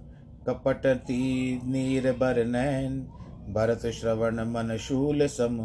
कपटती 0.46 1.60
नीर 1.64 2.12
बर 2.12 2.44
नैन 2.44 3.00
भरत 3.54 3.86
श्रवण 3.86 4.40
मन 4.40 4.76
शूल 4.76 5.26
सम। 5.26 5.58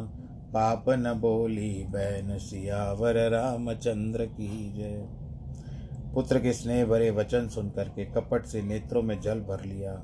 पाप 0.54 0.86
न 0.90 1.14
बोली 1.14 1.86
बहन 1.88 2.38
सियावर 2.38 3.30
रामचंद्र 3.30 4.26
की 4.26 4.74
जय। 4.74 5.08
पुत्र 6.14 6.40
के 6.40 6.54
स्नेह 6.54 6.86
भरे 6.86 7.12
वचन 7.12 7.48
सुन 7.48 7.70
करके 7.70 8.06
कपट 8.06 8.46
से 8.46 8.62
नेत्रों 8.62 9.02
में 9.02 9.20
जल 9.22 9.40
भर 9.40 9.66
लिया। 9.66 9.96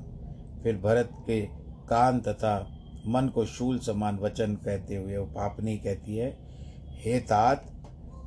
फिर 0.62 0.76
भरत 0.76 1.10
के 1.12 1.59
कान 1.90 2.20
तथा 2.20 2.70
मन 3.06 3.28
को 3.28 3.46
शूल 3.46 3.78
समान 3.78 4.18
वचन 4.18 4.54
कहते 4.54 4.96
हुए 4.96 5.18
पापनी 5.18 5.78
कहती 5.78 6.16
है, 6.16 6.38
हे 6.98 7.20
तात, 7.20 7.64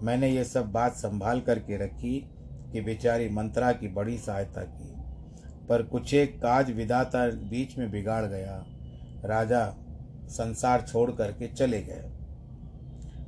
मैंने 0.04 0.30
ये 0.30 0.44
सब 0.44 0.72
बात 0.72 0.94
संभाल 0.94 1.42
करके 1.42 1.78
रखी 1.78 2.30
कि 2.72 2.82
बेचारी 2.82 3.30
मंत्रा 3.30 3.72
की 3.72 3.88
बड़ी 3.88 4.18
सहायता 4.18 4.64
की। 4.64 4.94
पर 5.70 5.84
कुछ 5.84 6.14
एक 6.14 6.38
काज 6.38 6.72
विदाता 6.72 7.28
बीच 7.28 7.78
में 7.78 7.92
बिगाड़ 7.92 8.26
गया। 8.26 8.66
राजा 9.26 9.76
संसार 10.28 10.82
छोड़ 10.82 11.12
करके 11.12 11.48
चले 11.48 11.82
गए। 11.82 12.12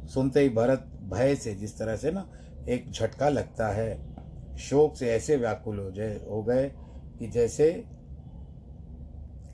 सुनते 0.08 0.40
ही 0.40 0.50
भरत 0.50 0.92
भय 1.04 1.36
से, 1.36 1.56
जिस 1.56 1.80
तरह 1.80 1.96
से 1.96 2.12
ना, 2.12 2.30
एक 2.70 2.92
झटका 2.92 3.30
लगता 3.30 3.68
है। 3.68 4.16
शोक 4.58 4.96
से 4.96 5.12
ऐसे 5.12 5.38
व्याकुल 5.38 5.80
हो 5.80 5.92
जाए 5.92 6.26
हो 6.30 6.44
गए 6.44 6.72
कि 7.20 7.28
जैसे 7.28 7.86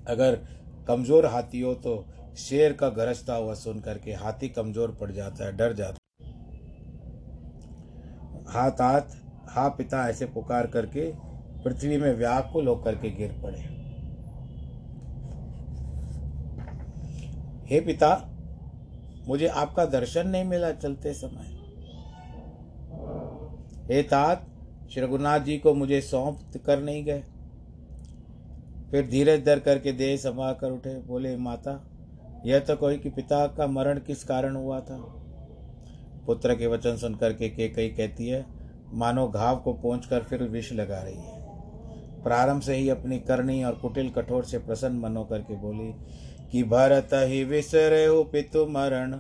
अगर 0.07 0.60
कमज़ोर 0.88 1.25
हाथी 1.25 1.61
हो 1.61 1.73
तो 1.75 1.93
शेर 2.39 2.73
का 2.73 2.89
गरजता 2.89 3.35
हुआ 3.35 3.53
सुन 3.55 3.79
करके 3.79 4.13
हाथी 4.13 4.50
कमज़ोर 4.50 4.91
पड़ 4.91 5.11
जाता 5.11 5.45
है, 5.45 5.55
डर 5.57 5.73
जाता 5.73 5.97
हाथ 8.51 8.81
हाथ, 8.81 9.01
हा 9.50 9.67
पिता 9.69 10.07
ऐसे 10.09 10.25
पुकार 10.25 10.67
करके 10.67 11.11
पृथ्वी 11.63 11.97
में 11.97 12.13
व्याकुल 12.13 12.67
होकर 12.67 12.95
के 12.95 13.09
गिर 13.09 13.31
पड़े। 13.43 13.59
हे 17.65 17.79
पिता, 17.79 18.09
मुझे 19.27 19.47
आपका 19.47 19.85
दर्शन 19.88 20.27
नहीं 20.27 20.43
मिला 20.45 20.71
चलते 20.73 21.13
समय। 21.13 21.59
हे 23.88 24.01
तात, 24.03 24.45
श्री 24.91 25.03
रघुनाथ 25.03 25.39
जी 25.39 25.57
को 25.57 25.73
मुझे 25.73 26.01
सौंप 26.01 26.39
कर 26.65 26.79
नहीं 26.79 27.03
गए। 27.05 27.23
फिर 28.91 29.07
धीरज 29.07 29.45
धर 29.45 29.60
करके 29.60 29.91
देह 29.91 30.17
संभाल 30.17 30.53
कर 30.53 30.71
उठे, 30.71 31.00
बोले, 31.00 31.38
माता, 31.38 31.88
यह 32.45 32.60
तो 32.60 32.75
कोई 32.75 32.98
कि 32.98 33.10
पिता 33.10 33.48
का 33.48 33.67
मरण 33.67 34.00
किस 34.00 34.24
कारण 34.24 34.55
हुआ 34.55 34.79
था? 34.79 34.98
पुत्र 36.25 36.55
के 36.55 36.67
वचन 36.67 36.95
सुन 36.95 37.15
करके 37.15 37.50
के 37.50 37.69
कई 37.69 37.89
कहती 37.89 38.27
है, 38.27 38.45
मानो 38.93 39.27
घाव 39.27 39.57
को 39.57 39.74
पहुँच 39.74 40.05
कर 40.05 40.19
फिर 40.19 40.43
विष 40.43 40.74
लगा 40.74 41.01
रही 41.01 41.15
है। 41.15 41.39
प्रारंभ 42.24 42.62
से 42.62 42.75
ही 42.75 42.89
अपनी 42.89 43.19
करनी 43.19 43.63
और 43.63 43.75
कुटिल 43.75 44.10
कठोर 44.10 44.43
से 44.43 44.57
प्रसन्न 44.57 45.00
मनो 45.00 45.24
करके 45.24 45.55
बोली, 45.55 45.93
कि 46.51 46.63
भरत 46.63 47.10
ही 47.13 47.43
विसरे 47.43 48.24
पितु 48.24 48.65
मरण, 48.65 49.19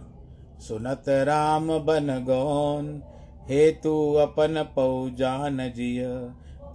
सुनत 0.59 1.03
राम 1.09 1.79
बन 1.79 2.23
गौन, 2.27 3.03
हेतु 3.49 4.13
अपन 4.13 4.63
पौ 4.75 5.09
जान 5.09 5.71
जिय। 5.75 6.03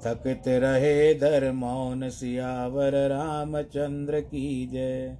थकत 0.07 0.43
रहे 0.49 1.15
धर 1.15 1.53
मौन 1.53 2.09
सियावर, 2.09 3.09
रामचंद्र 3.09 4.21
की 4.21 4.67
जय। 4.67 5.19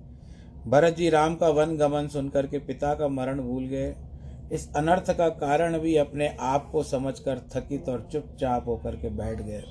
भरत 0.67 0.97
जी 0.97 1.11
राम 1.11 1.35
का 1.35 1.49
वन 1.49 1.77
गमन 1.77 2.09
सुनकर 2.09 2.47
के 2.47 2.59
पिता 2.59 2.95
का 2.95 3.09
मरण 3.09 3.41
भूल 3.41 3.65
गए। 3.65 3.95
इस 4.53 4.75
अनर्थ 4.77 5.17
का 5.19 5.29
कारण 5.29 5.79
भी 5.79 5.97
अपने 5.97 6.37
आप 6.41 6.69
को 6.73 6.83
समझकर 6.83 7.39
थकित 7.39 7.89
और 7.89 8.09
चुपचाप 8.13 8.69
होकर 8.69 8.97
के 8.97 9.09
बैठ 9.09 9.43
गए। 9.43 9.63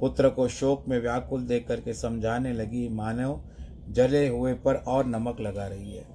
पुत्र 0.00 0.28
को 0.28 0.48
शोक 0.48 0.84
में 0.88 1.00
व्याकुल 1.00 1.46
देख 1.46 1.68
करके 1.68 1.92
समझाने 1.92 2.52
लगी, 2.52 2.88
मानव 2.88 3.44
जले 3.88 4.28
हुए 4.28 4.54
पर 4.54 4.74
और 4.74 5.06
नमक 5.06 5.40
लगा 5.40 5.66
रही 5.66 5.96
है। 5.96 6.06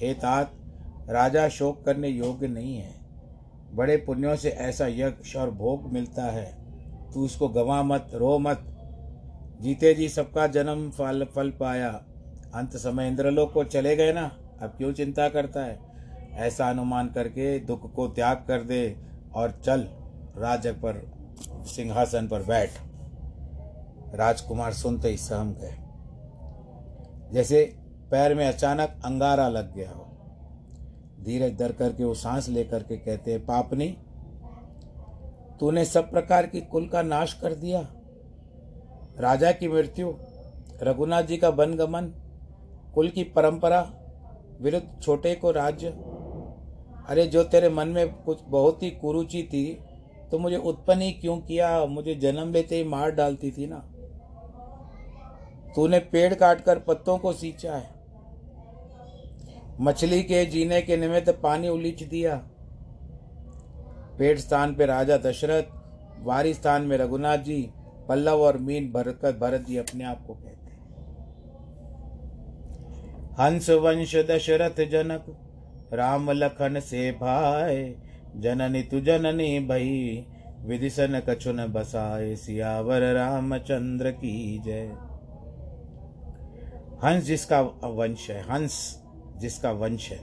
हे 0.00 0.14
तात, 0.14 0.52
राजा 1.10 1.48
शोक 1.48 1.84
करने 1.84 2.08
योग्य 2.08 2.48
नहीं 2.48 2.76
है। 2.76 2.94
बड़े 3.72 3.96
पुण्यों 3.96 4.36
से 4.36 4.48
ऐसा 4.48 4.86
यक्ष 4.86 5.36
और 5.36 5.50
भोग 5.50 5.92
मिलता 5.92 6.22
है। 6.22 6.67
तू 7.14 7.24
इसको 7.24 7.48
गवा 7.48 7.82
मत, 7.82 8.10
रो 8.14 8.38
मत। 8.38 8.64
जीते 9.60 9.94
जी 9.94 10.08
सबका 10.08 10.46
जन्म 10.46 10.90
फल 10.90 11.24
फल 11.24 11.50
पाया। 11.50 12.04
अंत 12.54 12.76
समय 12.76 13.08
इंद्रलोक 13.08 13.52
को 13.52 13.64
चले 13.64 13.96
गए 13.96 14.12
ना? 14.12 14.38
अब 14.62 14.68
क्यों 14.68 14.92
चिंता 14.92 15.28
करता 15.28 15.60
है? 15.60 15.80
ऐसा 16.32 16.70
अनुमान 16.70 17.08
करके 17.08 17.60
दुख 17.60 17.94
को 17.94 18.08
त्याग 18.08 18.44
कर 18.48 18.62
दे 18.62 18.96
और 19.34 19.50
चल 19.50 19.80
राज 20.36 20.66
पर, 20.66 21.12
सिंहासन 21.66 22.28
पर 22.28 22.42
बैठ। 22.42 22.70
राजकुमार 24.14 24.72
सुनते 24.72 25.08
ही 25.08 25.16
सहम 25.16 25.54
गए। 25.54 25.74
जैसे 27.32 27.76
पैर 28.10 28.34
में 28.34 28.48
अचानक 28.48 29.00
अंगारा 29.04 29.48
लग 29.48 29.74
गया 29.74 29.90
हो। 29.90 30.04
धीरज 31.24 31.58
धर 31.58 31.72
करके 31.72 32.04
वो 32.04 32.14
सांस 32.14 32.48
लेकर 32.48 32.82
के 32.82 32.96
कहते 32.96 33.32
हैं, 33.32 33.46
पापनी 33.46 33.96
तूने 35.60 35.84
सब 35.84 36.10
प्रकार 36.10 36.46
की 36.46 36.60
कुल 36.60 36.88
का 36.88 37.02
नाश 37.02 37.32
कर 37.32 37.54
दिया। 37.54 37.88
राजा 39.18 39.52
की 39.52 39.68
मृत्यु, 39.68 40.12
रघुनाथ 40.82 41.22
जी 41.22 41.36
का 41.36 41.50
बनगमन 41.50 42.04
कुल 42.94 43.08
की 43.08 43.24
परंपरा, 43.24 43.92
विरुद्ध 44.60 45.02
छोटे 45.02 45.34
को 45.34 45.50
राज्य। 45.50 45.88
अरे, 47.08 47.26
जो 47.26 47.44
तेरे 47.44 47.68
मन 47.68 47.88
में 47.88 48.14
कुछ 48.14 48.38
बहुत 48.48 48.82
ही 48.82 48.90
कुरुचि 48.90 49.42
थी 49.42 49.80
तो 50.30 50.38
मुझे 50.38 50.56
उत्पन्न 50.56 51.00
ही 51.00 51.12
क्यों 51.12 51.36
किया? 51.38 51.86
मुझे 51.86 52.14
जन्म 52.14 52.52
लेते 52.52 52.76
ही 52.76 52.84
मार 52.84 53.10
डालती 53.10 53.50
थी 53.50 53.66
ना। 53.66 53.78
तूने 55.76 55.98
पेड़ 55.98 56.34
काटकर 56.34 56.78
पत्तों 56.78 57.18
को 57.18 57.32
सींचा 57.32 57.76
है। 57.76 57.90
मछली 59.80 60.22
के 60.22 60.44
जीने 60.46 60.82
के 60.82 60.96
निमित्त 60.96 61.40
पानी 61.42 61.68
उलीच 61.68 62.02
दिया। 62.02 62.48
पेड़ 64.18 64.38
स्थान 64.38 64.74
पे 64.74 64.86
राजा 64.86 65.16
दशरथ, 65.16 65.62
वारी 66.22 66.54
स्थान 66.54 66.82
में 66.82 66.96
रघुनाथ 66.98 67.38
जी, 67.38 67.70
पल्लव 68.08 68.40
और 68.40 68.56
मीन 68.58 68.90
भरत 68.92 69.24
भरत 69.40 69.64
जी 69.66 69.76
अपने 69.76 70.04
आप 70.04 70.24
को 70.26 70.34
कहते 70.34 70.56
हंस 73.38 73.70
वंश 73.70 74.14
दशरथ 74.30 74.80
जनक, 74.90 75.24
राम 75.92 76.30
लखन 76.30 76.80
से 76.80 77.10
भाई 77.12 77.94
जननी 78.36 78.82
तु 78.82 79.00
जननी 79.00 79.58
भई 79.60 80.26
विधिसन 80.60 81.20
कछुन 81.28 81.66
बसाए, 81.66 82.34
सियावर 82.36 83.02
रामचंद्र 83.14 84.10
की 84.10 84.58
जय। 84.64 84.90
हंस 87.04 87.24
जिसका 87.24 87.60
वंश 87.60 88.30
है, 88.30 88.40
हंस 88.42 89.02
जिसका 89.36 89.70
वंश 89.72 90.10
है, 90.10 90.18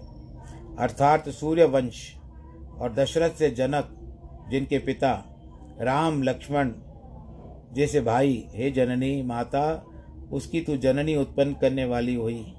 अर्थात 0.79 1.29
सूर्य 1.29 1.65
वंश 1.65 2.14
और 2.80 2.94
दशरथ 2.94 3.30
से 3.30 3.50
जनक, 3.50 3.90
जिनके 4.52 4.80
पिता 4.80 5.26
राम, 5.82 6.24
लक्ष्मण 6.24 6.72
जैसे 7.74 8.02
भाई, 8.02 8.48
हे 8.52 8.72
जननी 8.72 9.22
माता, 9.22 9.86
उसकी 10.32 10.62
तू 10.62 10.78
जननी 10.78 11.16
उत्पन्न 11.16 11.54
करने 11.54 11.86
वाली 11.86 12.16
हुई। 12.16 12.54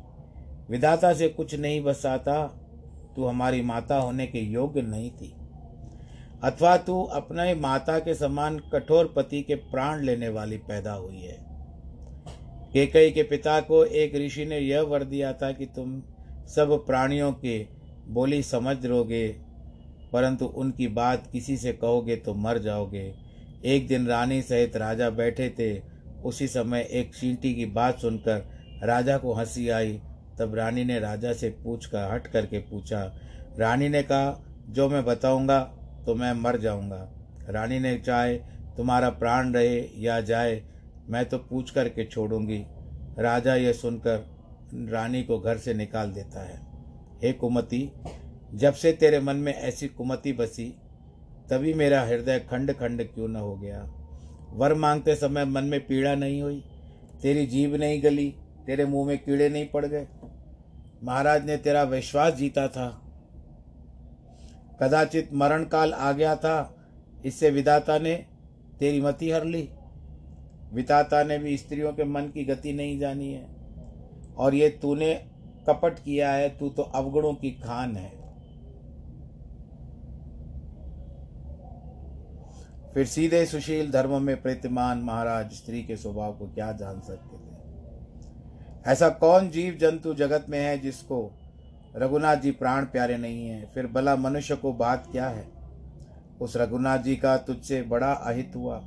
विधाता 0.71 1.13
से 1.13 1.29
कुछ 1.29 1.55
नहीं 1.55 1.85
बसाता 1.85 2.47
तू 3.17 3.25
हमारी 3.25 3.63
माता 3.63 3.97
होने 3.97 4.27
के 4.27 4.39
योग्य 4.39 4.83
नहीं 4.83 5.11
थी। 5.11 5.35
अथवा 6.43 6.77
तू 6.77 7.03
अपने 7.03 7.55
माता 7.55 7.99
के 7.99 8.15
समान 8.15 8.59
कठोर 8.59 9.13
पति 9.17 9.43
के 9.43 9.55
प्राण 9.55 10.03
लेने 10.03 10.29
वाली 10.29 10.57
पैदा 10.57 10.93
हुई 10.93 11.21
है। 11.21 11.47
केकई 12.73 13.11
के 13.11 13.23
पिता 13.23 13.61
को 13.61 13.85
एक 13.85 14.15
ऋषि 14.15 14.45
ने 14.45 14.59
यह 14.59 14.83
वर 14.83 15.05
दिया 15.05 15.33
था 15.33 15.53
कि 15.53 15.67
तुम 15.67 16.03
सब 16.47 16.87
प्राणियों 16.87 17.33
के 17.33 17.67
बोली 18.09 18.43
समझ 18.43 18.87
लोगे 18.87 19.46
परंतु 20.13 20.47
उनकी 20.47 20.89
बात 20.89 21.29
किसी 21.33 21.57
से 21.57 21.73
कहोगे 21.73 22.17
तो 22.17 22.35
मर 22.35 22.59
जाओगे। 22.59 23.13
एक 23.65 23.87
दिन 23.89 24.07
रानी 24.07 24.41
सहित 24.43 24.77
राजा 24.77 25.11
बैठे 25.11 25.49
थे। 25.51 25.79
उसी 26.25 26.47
समय 26.49 26.87
एक 26.91 27.15
चींटी 27.15 27.55
की 27.55 27.65
बात 27.67 27.99
सुनकर 27.99 28.45
राजा 28.83 29.17
को 29.19 29.33
हँसी 29.33 29.69
आई। 29.69 30.01
तब 30.39 30.55
रानी 30.55 30.85
ने 30.85 30.99
राजा 31.01 31.33
से 31.33 31.51
पूछ 31.65 31.87
कर 31.87 32.13
हट 32.13 32.27
करके 32.27 32.59
पूछा, 32.61 33.03
रानी 33.59 33.89
ने 33.89 34.03
कहा, 34.03 34.43
जो 34.69 34.89
मैं 34.89 35.05
बताऊँगा 35.05 35.59
तो 36.07 36.15
मैं 36.15 36.33
मर 36.33 36.57
जाऊँगा। 36.57 37.09
रानी 37.51 37.79
ने 37.79 37.97
चाहे 37.97 38.35
तुम्हारा 38.77 39.11
प्राण 39.11 39.53
रहे 39.53 39.79
या 39.99 40.21
जाए, 40.21 40.63
मैं 41.09 41.25
तो 41.25 41.39
पूछ 41.41 41.71
करके 41.71 42.05
छोड़ूँगी। 42.05 42.65
राजा 43.19 43.55
यह 43.55 43.73
सुनकर 43.73 44.25
रानी 44.91 45.23
को 45.23 45.39
घर 45.39 45.59
से 45.59 45.75
निकाल 45.75 46.13
देता 46.13 46.45
है। 46.45 46.61
हे 47.23 47.33
कुमति 47.33 47.81
जब 48.55 48.73
से 48.73 48.93
तेरे 48.93 49.21
मन 49.21 49.37
में 49.37 49.55
ऐसी 49.55 49.89
कुमति 49.89 50.33
बसी, 50.33 50.77
तभी 51.51 51.75
मेरा 51.75 52.03
हृदय 52.03 52.39
खंड 52.39 52.73
खंड 52.73 53.03
क्यों 53.03 53.29
न 53.29 53.37
हो 53.37 53.57
गया। 53.57 53.93
वर 54.51 54.75
मांगते 54.75 55.15
समय 55.15 55.45
मन 55.45 55.65
में 55.65 55.87
पीड़ा 55.87 56.15
नहीं 56.15 56.43
हुई, 56.43 56.65
तेरी 57.23 57.47
जीभ 57.47 57.75
नहीं 57.75 58.03
गली, 58.03 58.35
तेरे 58.67 58.85
मुँह 58.85 59.07
में 59.07 59.19
कीड़े 59.19 59.49
नहीं 59.49 59.69
पड़ 59.69 59.87
गए। 59.87 60.07
महाराज 61.05 61.47
ने 61.47 61.57
तेरा 61.57 61.83
विश्वास 61.83 62.35
जीता 62.35 62.69
था। 62.69 63.03
कदाचित 64.83 65.35
मरण 65.35 65.65
काल 65.65 65.93
आ 65.93 66.13
गया 66.13 66.37
था, 66.37 66.77
इससे 67.25 67.51
विदाता 67.51 67.99
ने 67.99 68.27
तेरी 68.81 69.01
मति 69.01 69.31
हर 69.31 69.45
ली। 69.45 69.69
विताता 70.73 71.25
ने 71.25 71.39
भी 71.39 71.57
स्त्रियों 71.57 71.93
के 71.93 72.05
मन 72.05 72.23
की 72.23 72.45
गति 72.45 72.73
नहीं 72.73 72.99
जानी 72.99 73.33
है। 73.33 73.47
और 74.37 74.55
ये 74.55 74.69
तूने 74.69 75.15
कपट 75.69 75.99
किया 75.99 76.33
है, 76.33 76.59
तू 76.59 76.69
तो 76.69 76.83
अवगुणों 76.83 77.35
की 77.35 77.51
खान 77.51 77.97
है। 77.97 78.26
फिर 82.97 83.07
सीधे 83.07 83.47
सुशील 83.47 83.91
धर्म 83.91 84.23
में 84.23 84.43
प्रतिमान 84.43 84.99
महाराज 84.99 85.53
स्त्री 85.53 85.83
के 85.83 85.97
स्वभाव 85.97 86.33
को 86.33 86.47
क्या 86.47 86.73
जान 86.73 87.01
सकते 87.01 87.37
थे? 87.37 87.57
ऐसा 88.93 89.09
कौन 89.09 89.51
जीव 89.51 89.79
जंतु 89.81 90.15
जगत 90.15 90.47
में 90.49 90.59
है 90.59 90.79
जिसको 90.79 91.33
रघुनाथ 91.97 92.37
जी 92.37 92.51
प्राण 92.51 92.85
प्यारे 92.85 93.17
नहीं 93.17 93.49
है? 93.49 93.71
फिर 93.75 93.87
भला 93.87 94.17
मनुष्य 94.17 94.57
को 94.57 94.73
बात 94.73 95.09
क्या 95.13 95.29
है? 95.29 95.49
उस 96.41 96.57
रघुनाथ 96.57 96.99
जी 96.99 97.17
का 97.17 97.37
तुझसे 97.37 97.83
बड़ा 97.83 98.13
अहित 98.13 98.53
हुआ। 98.57 98.81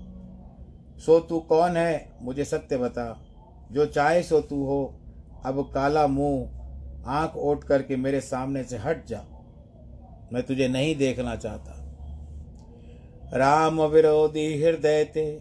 सो 0.97 1.19
तू 1.19 1.39
कौन 1.39 1.77
है? 1.77 2.11
मुझे 2.21 2.45
सत्य 2.45 2.77
बता। 2.77 3.21
जो 3.71 3.85
चाहे 3.85 4.23
सो 4.23 4.41
तू 4.41 4.65
हो। 4.65 4.99
अब 5.45 5.71
काला 5.73 6.07
मुँह, 6.07 6.49
आँख 7.05 7.35
ओट 7.35 7.63
करके 7.63 7.95
मेरे 7.95 8.21
सामने 8.21 8.63
से 8.63 8.77
हट 8.77 9.07
जा। 9.07 9.21
मैं 10.33 10.43
तुझे 10.43 10.67
नहीं 10.67 10.95
देखना 10.95 11.35
चाहता। 11.35 11.78
राम 13.33 13.81
विरोधी 13.81 14.63
हृदय 14.63 15.03
ते 15.03 15.39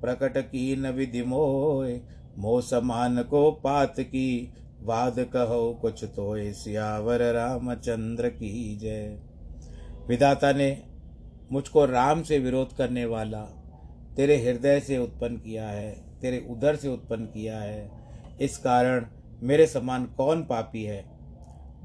प्रकट 0.00 0.38
की 0.38 0.76
न 0.76 0.86
विधि 0.86 1.22
मोय 1.22 2.00
मोह। 2.38 2.60
समान 2.60 3.22
को 3.22 3.50
पात 3.50 4.00
की, 4.00 4.54
वाद 4.82 5.18
कहो 5.18 5.72
कुछ 5.74 6.04
तो 6.04 6.52
सियावर 6.52 7.22
रामचंद्र 7.32 8.28
की 8.28 8.76
जय। 8.76 9.18
विधाता 10.08 10.52
ने 10.52 10.82
मुझको 11.52 11.84
राम 11.84 12.22
से 12.22 12.38
विरोध 12.38 12.76
करने 12.76 13.04
वाला, 13.04 13.42
तेरे 14.16 14.36
हृदय 14.36 14.80
से 14.80 14.98
उत्पन्न 14.98 15.36
किया 15.36 15.68
है, 15.68 16.18
तेरे 16.20 16.46
उदर 16.50 16.76
से 16.76 16.88
उत्पन्न 16.88 17.24
किया 17.24 17.58
है। 17.58 17.90
इस 18.40 18.56
कारण 18.58 19.06
मेरे 19.42 19.66
समान 19.66 20.04
कौन 20.06 20.42
पापी 20.42 20.84
है? 20.84 21.04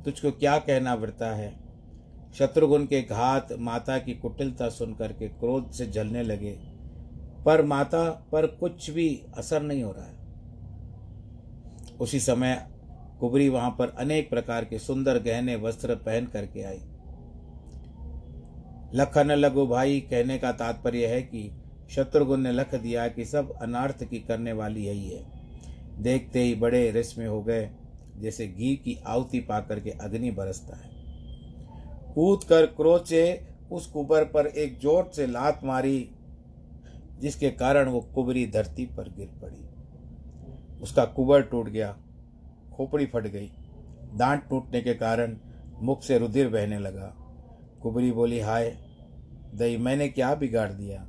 तुझको 0.06 0.32
क्या 0.32 0.58
कहना 0.58 0.94
वृता 0.94 1.36
है? 1.36 1.65
शत्रुघ्न 2.40 2.86
के 2.86 3.02
घात 3.02 3.48
माता 3.60 3.98
की 3.98 4.14
कुटिलता 4.14 4.70
सुन 4.70 4.94
करके 4.94 5.28
क्रोध 5.28 5.72
से 5.72 5.86
जलने 5.86 6.24
लगे। 6.24 6.60
पर 7.46 7.62
माता 7.62 8.10
पर 8.32 8.48
कुछ 8.48 8.90
भी 8.90 9.24
असर 9.38 9.62
नहीं 9.62 9.84
हो 9.84 9.92
रहा 9.92 10.06
है। 10.06 10.16
उसी 11.98 12.20
समय 12.20 12.68
कुबरी 13.20 13.50
वहाँ 13.50 13.70
पर 13.70 13.90
अनेक 13.90 14.30
प्रकार 14.30 14.66
के 14.66 14.80
सुंदर 14.80 15.20
गहने 15.20 15.56
वस्त्र 15.56 15.96
पहन 15.96 16.26
करके 16.26 16.62
आई। 16.62 16.82
लखन 18.94 19.32
लगो 19.32 19.68
भाई, 19.68 20.00
कहने 20.00 20.38
का 20.38 20.52
तात्पर्य 20.52 21.08
है 21.08 21.22
कि 21.22 21.62
शत्रुघ्न 21.90 22.40
ने 22.40 22.52
लख 22.52 22.76
दिया 22.76 23.08
कि 23.08 23.26
सब 23.26 23.54
अनार्थ 23.62 24.04
की 24.04 24.20
करने 24.20 24.54
वाली 24.54 24.86
यही 24.86 25.10
है। 25.10 25.26
देखते 26.00 26.44
ही 26.44 26.56
बड़े 26.56 26.92
रिस 26.92 27.20
हो 27.20 27.44
गए, 27.44 27.72
जैसे 28.18 28.48
घी 28.48 28.76
की 28.76 29.04
आहुति 29.08 29.40
पाकर 29.40 29.80
के 29.80 29.90
अग्नि 29.90 30.32
बरसता 30.32 30.78
है। 30.78 30.95
कूद 32.16 32.44
कर 32.44 32.66
क्रोध 32.68 33.06
से 33.06 33.24
उस 33.72 33.86
कुबर 33.88 34.24
पर 34.26 34.48
एक 34.48 34.78
ज़ोर 34.80 35.10
से 35.16 35.26
लात 35.28 35.62
मारी, 35.64 36.10
जिसके 37.20 37.50
कारण 37.52 37.90
वो 37.90 38.00
कुबरी 38.16 38.46
धरती 38.48 38.86
पर 38.88 39.10
गिर 39.10 39.30
पड़ी। 39.42 40.82
उसका 40.84 41.06
कुबर 41.06 41.42
टूट 41.42 41.70
गया, 41.70 41.96
खोपड़ी 42.74 43.06
फट 43.06 43.28
गई। 43.28 43.50
दांत 44.14 44.44
टूटने 44.50 44.82
के 44.82 44.94
कारण 44.94 45.36
मुख 45.82 46.04
से 46.04 46.18
रुधिर 46.18 46.50
बहने 46.50 46.80
लगा। 46.80 47.14
कुबरी 47.82 48.12
बोली, 48.12 48.40
हाय 48.40 48.76
दई 49.56 49.78
मैंने 49.78 50.08
क्या 50.10 50.34
बिगाड़ 50.36 50.72
दिया? 50.72 51.06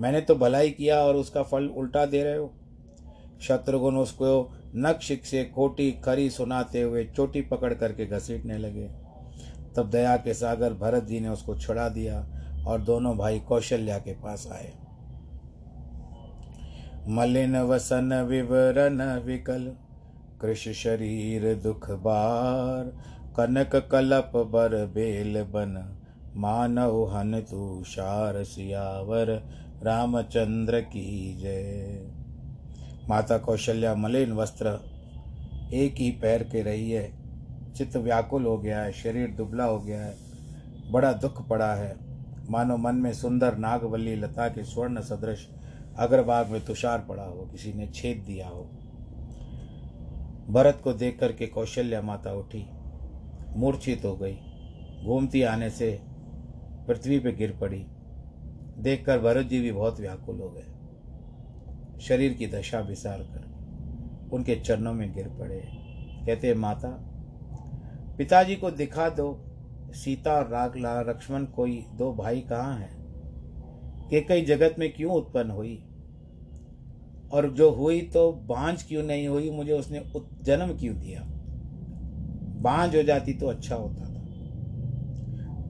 मैंने 0.00 0.20
तो 0.20 0.34
भलाई 0.34 0.70
किया 0.70 1.00
और 1.00 1.16
उसका 1.16 1.42
फल 1.42 1.66
उल्टा 1.68 2.04
दे 2.06 2.22
रहे 2.22 2.36
हो। 2.36 2.52
शत्रुघ्न 3.40 3.96
उसको 3.96 4.30
नक्शिक 4.76 5.26
से 5.26 5.44
खोटी 5.44 5.90
खरी 6.04 6.28
सुनाते 6.30 6.82
हुए 6.82 7.04
चोटी 7.06 7.40
पकड़ 7.42 7.72
करके 7.74 8.06
घसीटने 8.06 8.58
लगे। 8.58 8.88
तब 9.78 9.90
दया 9.90 10.16
के 10.16 10.34
सागर 10.34 10.72
भरत 10.72 11.04
जी 11.04 11.20
ने 11.20 11.28
उसको 11.28 11.56
छुड़ा 11.56 11.88
दिया 11.88 12.26
और 12.66 12.80
दोनों 12.80 13.18
भाई 13.18 13.38
कौशल्या 13.38 13.98
के 13.98 14.12
पास 14.12 14.48
आए। 14.52 14.72
मलिन 17.08 17.56
वसन, 17.56 18.26
विवरण, 18.28 19.02
विकल, 19.18 19.72
कृष 20.40 20.68
शरीर, 20.68 21.54
दुख 21.54 21.90
बार, 21.90 22.84
कनक 23.36 23.76
कलप, 23.76 24.32
बर 24.36 24.86
बेल 24.86 25.42
बन, 25.42 25.96
मानव 26.36 27.16
हन 27.16 27.40
तुषार 27.40 28.44
सियावर, 28.44 29.48
रामचंद्र 29.82 30.80
की 30.80 31.38
जय। 31.40 32.12
माता 33.08 33.38
कौशल्या 33.38 33.94
मलिन 33.94 34.32
वस्त्र 34.32 34.78
एक 35.72 35.94
ही 35.94 36.10
पैर 36.10 36.42
के 36.42 36.62
रही 36.62 36.90
है 36.90 37.17
चित्त 37.78 37.96
व्याकुल 37.96 38.46
हो 38.46 38.58
गया 38.58 38.82
है, 38.82 38.92
शरीर 38.92 39.30
दुबला 39.30 39.64
हो 39.64 39.78
गया 39.78 40.00
है, 40.02 40.14
बड़ा 40.90 41.12
दुख 41.12 41.48
पड़ा 41.48 41.74
है। 41.74 41.96
मानो 42.50 42.76
मन 42.76 42.94
में 42.94 43.12
सुंदर 43.12 43.56
नागवल्ली 43.56 44.16
लता 44.16 44.48
के 44.48 44.64
स्वर्ण 44.64 45.00
सदृश 45.00 45.48
अग्रभाग 45.98 46.48
में 46.48 46.64
तुषार 46.64 46.98
पड़ा 46.98 47.22
हो, 47.22 47.46
किसी 47.52 47.72
ने 47.72 47.86
छेद 47.86 48.24
दिया 48.26 48.48
हो। 48.48 48.64
भरत 50.50 50.80
को 50.84 50.92
देख 50.92 51.18
करके 51.18 51.46
कौशल्या 51.46 52.02
माता 52.02 52.32
उठी, 52.32 52.66
मूर्छित 53.56 54.04
हो 54.04 54.16
गई। 54.16 54.36
घूमती 55.04 55.42
आने 55.42 55.70
से 55.70 56.00
पृथ्वी 56.88 57.18
पर 57.18 57.34
गिर 57.34 57.58
पड़ी। 57.60 57.86
देखकर 58.78 59.18
भरत 59.18 59.46
जी 59.46 59.60
भी 59.60 59.72
बहुत 59.72 60.00
व्याकुल 60.00 60.40
हो 60.40 60.48
गए। 60.48 60.64
शरीर 62.00 62.32
की 62.32 62.46
दशा 62.46 62.80
विसार 62.80 63.18
कर 63.18 64.30
उनके 64.32 64.56
चरणों 64.56 64.94
में 64.94 65.14
गिर 65.14 65.28
पड़े। 65.28 65.60
कहते, 66.26 66.54
माता 66.54 67.07
पिताजी 68.18 68.56
को 68.56 68.70
दिखा 68.70 69.08
दो। 69.08 69.44
सीता 69.90 70.32
और 70.32 70.48
रागला 70.48 71.02
लक्ष्मण 71.02 71.44
कोई 71.44 71.86
दो 71.94 72.14
भाई 72.14 72.40
कहाँ 72.40 72.78
हैं? 72.78 72.98
कि 74.10 74.20
कई 74.20 74.44
जगत 74.44 74.76
में 74.78 74.92
क्यों 74.92 75.12
उत्पन्न 75.12 75.50
हुई? 75.50 75.84
और 77.32 77.50
जो 77.50 77.70
हुई 77.70 78.00
तो 78.00 78.32
बांझ 78.32 78.82
क्यों 78.82 79.02
नहीं 79.02 79.28
हुई? 79.28 79.50
मुझे 79.50 79.72
उसने 79.72 80.12
जन्म 80.42 80.78
क्यों 80.78 80.96
दिया? 80.96 81.22
बांझ 82.62 82.96
हो 82.96 83.02
जाती 83.02 83.34
तो 83.34 83.46
अच्छा 83.46 83.74
होता 83.74 84.04
था। 84.04 84.18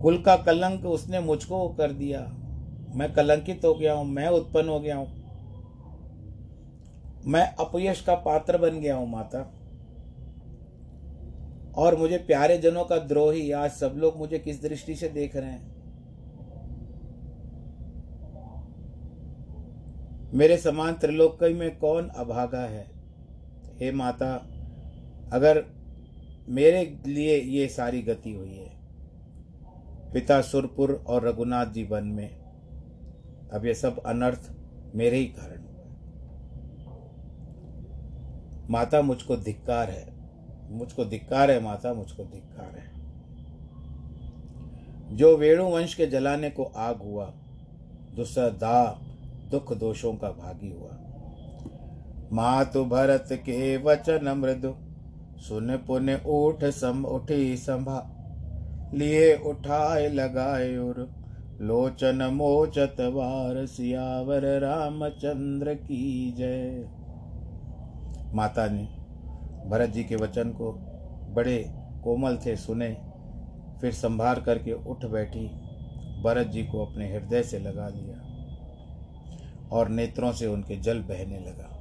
कुल 0.00 0.22
का 0.22 0.36
कलंक 0.36 0.86
उसने 0.86 1.20
मुझको 1.20 1.68
कर 1.68 1.92
दिया। 1.92 2.20
मैं 2.94 3.14
कलंकित 3.14 3.64
हो 3.64 3.74
गया 3.74 3.92
हूँ, 3.92 4.06
मैं 4.06 4.28
उत्पन्न 4.28 4.68
हो 4.68 4.80
गया 4.80 4.96
हूँ। 4.96 5.18
मैं 7.26 7.54
अपयश 7.54 8.00
का 8.00 8.14
पात्र 8.14 8.58
बन 8.58 8.80
गया 8.80 8.96
हूँ, 8.96 9.10
माता। 9.10 9.57
और 11.78 11.96
मुझे 11.96 12.18
प्यारे 12.18 12.58
जनों 12.58 12.84
का 12.84 12.98
द्रोही, 12.98 13.52
आज 13.52 13.70
सब 13.70 13.94
लोग 13.96 14.16
मुझे 14.16 14.38
किस 14.38 14.62
दृष्टि 14.62 14.94
से 14.94 15.08
देख 15.08 15.36
रहे 15.36 15.50
हैं? 15.50 15.78
मेरे 20.34 20.56
समान 20.56 20.94
त्रिलोक 20.94 21.44
में 21.44 21.78
कौन 21.78 22.08
अभागा 22.08 22.60
है? 22.60 22.90
हे 23.80 23.92
माता, 23.92 24.34
अगर 25.32 25.64
मेरे 26.48 26.98
लिए 27.06 27.40
ये 27.40 27.68
सारी 27.68 28.02
गति 28.02 28.32
हुई 28.32 28.54
है। 28.54 28.78
पिता 30.12 30.40
सुरपुर 30.42 31.04
और 31.06 31.28
रघुनाथ 31.28 31.66
जी 31.66 31.84
वन 31.84 32.04
में। 32.04 32.38
अब 33.52 33.66
ये 33.66 33.74
सब 33.74 33.98
अनर्थ 33.98 34.52
मेरे 34.94 35.16
ही 35.16 35.26
कारण 35.26 35.62
हुआ 35.62 35.68
माता 38.70 39.02
मुझको 39.02 39.36
धिक्कार 39.36 39.90
है। 39.90 40.17
मुझको 40.70 41.04
धिक्कार 41.04 41.50
है 41.50 41.62
माता, 41.62 41.94
मुझको 41.94 42.24
धिक्कार 42.24 42.78
है। 42.78 42.98
जो 45.16 45.36
वेणु 45.36 45.64
वंश 45.64 45.94
के 45.94 46.06
जलाने 46.06 46.50
को 46.50 46.64
आग 46.64 46.96
हुआ 46.96 47.32
दूसरा 48.16 48.48
दा 48.48 49.00
दुख 49.50 49.72
दोषों 49.74 50.14
का 50.14 50.28
भागी 50.30 50.70
हुआ। 50.70 50.90
मातु 52.32 52.84
भरत 52.84 53.28
के 53.32 53.76
वचन 53.76 54.28
मृदु, 54.38 54.74
सुन 55.40 55.76
पुन 55.76 56.14
उठ 56.14 56.64
सम, 56.64 57.04
उठी 57.04 57.56
संभा। 57.56 58.14
लिए 58.94 59.36
उठाए 59.36 60.08
लगाए 60.08 60.76
और 60.76 61.10
लोचन 61.60 62.30
मोचत 62.34 62.96
वार, 63.00 63.66
सियावर 63.66 64.60
रामचंद्र 64.60 65.74
की 65.74 66.32
जय। 66.32 66.88
माता 68.34 68.66
ने 68.66 68.97
भरत 69.68 69.90
जी 69.90 70.04
के 70.04 70.16
वचन 70.16 70.50
को 70.50 70.72
बड़े 71.34 71.58
कोमल 72.04 72.36
थे 72.36 72.56
सुने, 72.56 72.96
फिर 73.80 73.92
संभार 73.92 74.40
करके 74.40 74.72
उठ 74.72 75.04
बैठी, 75.04 75.46
भरत 76.22 76.46
जी 76.46 76.64
को 76.64 76.86
अपने 76.86 77.12
हृदय 77.14 77.42
से 77.42 77.58
लगा 77.58 77.88
लिया 77.88 78.20
और 79.72 79.88
नेत्रों 79.88 80.32
से 80.32 80.46
उनके 80.46 80.76
जल 80.76 81.00
बहने 81.00 81.38
लगा। 81.38 81.74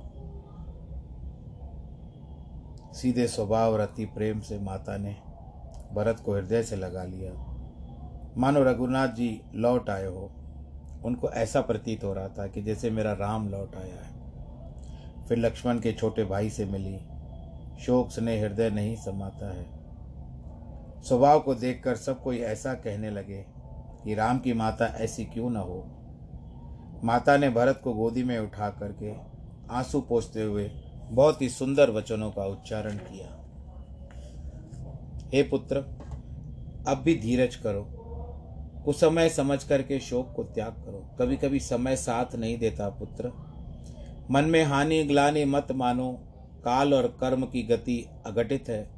सीधे 2.93 3.27
स्वभाव 3.27 3.75
रति 3.75 4.05
प्रेम 4.05 4.39
से 4.39 4.59
माता 4.59 4.97
ने 4.97 5.15
भरत 5.93 6.19
को 6.19 6.35
हृदय 6.35 6.63
से 6.63 6.75
लगा 6.75 7.03
लिया। 7.03 7.31
मानो 8.37 8.63
रघुनाथ 8.63 9.07
जी 9.07 9.41
लौट 9.55 9.89
आए 9.89 10.05
हो, 10.05 10.31
उनको 11.05 11.29
ऐसा 11.29 11.61
प्रतीत 11.61 12.03
हो 12.03 12.13
रहा 12.13 12.27
था 12.27 12.47
कि 12.47 12.61
जैसे 12.61 12.89
मेरा 12.89 13.13
राम 13.13 13.49
लौट 13.49 13.75
आया 13.75 14.01
है। 14.01 15.25
फिर 15.25 15.37
लक्ष्मण 15.37 15.79
के 15.79 15.93
छोटे 15.93 16.25
भाई 16.25 16.49
से 16.49 16.65
मिली 16.65 16.99
शोक 17.79 18.11
स्नेह 18.11 18.43
हृदय 18.43 18.69
नहीं 18.69 18.95
समाता 18.95 19.53
है। 19.53 19.65
स्वभाव 21.03 21.39
को 21.39 21.55
देखकर 21.55 21.95
सब 21.95 22.23
कोई 22.23 22.37
ऐसा 22.37 22.73
कहने 22.73 23.09
लगे 23.09 23.45
कि 24.03 24.13
राम 24.13 24.39
की 24.39 24.53
माता 24.53 24.85
ऐसी 24.85 25.25
क्यों 25.25 25.49
न 25.49 25.55
हो। 25.55 25.93
माता 27.03 27.37
ने 27.37 27.49
भरत 27.49 27.81
को 27.83 27.93
गोदी 27.93 28.23
में 28.23 28.39
उठा 28.39 28.69
करके 28.69 29.13
आँसू 29.73 30.01
पोसते 30.01 30.41
हुए 30.41 30.71
बहुत 31.09 31.41
ही 31.41 31.49
सुंदर 31.49 31.89
वचनों 31.91 32.31
का 32.31 32.45
उच्चारण 32.45 32.97
किया। 32.97 33.43
हे 35.33 35.43
पुत्र, 35.43 35.75
अब 36.87 36.97
भी 36.97 37.15
धीरज 37.15 37.55
करो। 37.55 37.87
कुछ 38.85 38.95
समय 38.95 39.29
समझ 39.29 39.63
करके 39.63 39.99
शोक 39.99 40.33
को 40.35 40.43
त्याग 40.43 40.71
करो। 40.71 41.17
कभी 41.19 41.37
कभी 41.37 41.59
समय 41.59 41.95
साथ 41.95 42.35
नहीं 42.35 42.57
देता 42.57 42.89
पुत्र। 42.89 43.31
मन 44.31 44.43
में 44.43 44.63
हानि 44.63 45.03
ग्लानि 45.03 45.45
मत 45.45 45.67
मानो। 45.71 46.26
काल 46.65 46.93
और 46.93 47.17
कर्म 47.19 47.45
की 47.45 47.63
गति 47.63 48.09
अघटित 48.25 48.69
है, 48.69 48.89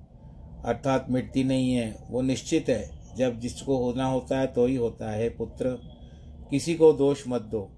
अर्थात 0.66 1.06
मिटती 1.10 1.44
नहीं 1.44 1.74
है, 1.74 2.08
वो 2.10 2.22
निश्चित 2.22 2.66
है। 2.70 3.00
जब 3.18 3.40
जिसको 3.40 3.78
होना 3.78 4.06
होता 4.06 4.40
है 4.40 4.48
तो 4.48 4.66
ही 4.66 4.76
होता 4.76 5.12
है, 5.12 5.30
पुत्र। 5.30 5.70
किसी 6.50 6.76
को 6.76 6.94
दोष 6.94 7.24
मत 7.28 7.42
दो। 7.42 7.72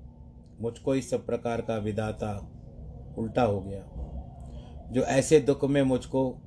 मुझको 0.62 0.96
इस 0.96 1.10
सब 1.10 1.26
प्रकार 1.26 1.62
का 1.62 1.78
विदाता 1.78 2.52
उल्टा 3.17 3.44
हो 3.44 3.62
गया। 3.62 3.84
जो 4.91 5.02
ऐसे 5.02 5.39
दुख 5.39 5.65
में 5.65 5.82
मुझको 5.82 6.38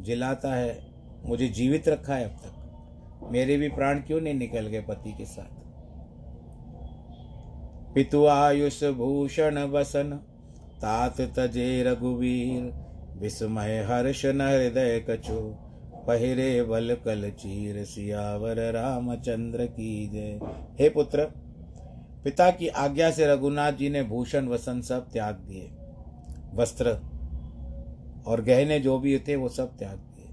जिलाता 0.00 0.54
है, 0.54 0.86
मुझे 1.24 1.48
जीवित 1.48 1.88
रखा 1.88 2.14
है 2.14 2.24
अब 2.24 2.30
तक। 2.30 2.56
मेरे 3.32 3.56
भी 3.56 3.68
प्राण 3.68 3.98
क्यों 3.98 4.20
नहीं 4.20 4.34
निकल 4.34 4.66
गए 4.66 4.80
पति 4.80 5.12
के 5.12 5.24
साथ? 5.24 5.60
पितु 7.94 8.26
आयुष 8.26 8.84
भूषण 8.84 9.70
बसन 9.70 10.29
तात 10.82 11.20
तजे 11.20 11.82
रघुवीर, 11.82 12.72
विस्मय 13.16 13.78
हर्ष 13.78 14.26
न 14.26 14.40
हृदय 14.40 15.06
कछु। 15.10 15.54
पहिरे 16.06 16.62
बल 16.62 16.96
कल 17.04 17.30
चीर 17.30 17.84
सियावर 17.84 18.72
रामचंद्र 18.72 19.66
की 19.66 20.08
जय। 20.08 20.40
हे 20.80 20.88
पुत्र, 20.88 21.24
पिता 22.24 22.50
की 22.50 22.68
आज्ञा 22.68 23.10
से 23.10 23.26
रघुनाथ 23.26 23.72
जी 23.72 23.88
ने 23.88 24.02
भूषण 24.02 24.48
वसन 24.48 24.80
सब 24.80 25.10
त्याग 25.10 25.34
दिए। 25.34 25.70
वस्त्र 26.54 27.00
और 28.26 28.40
गहने 28.40 28.80
जो 28.80 28.98
भी 28.98 29.18
थे 29.18 29.36
वो 29.36 29.48
सब 29.48 29.78
त्याग 29.78 29.96
दिए। 29.96 30.28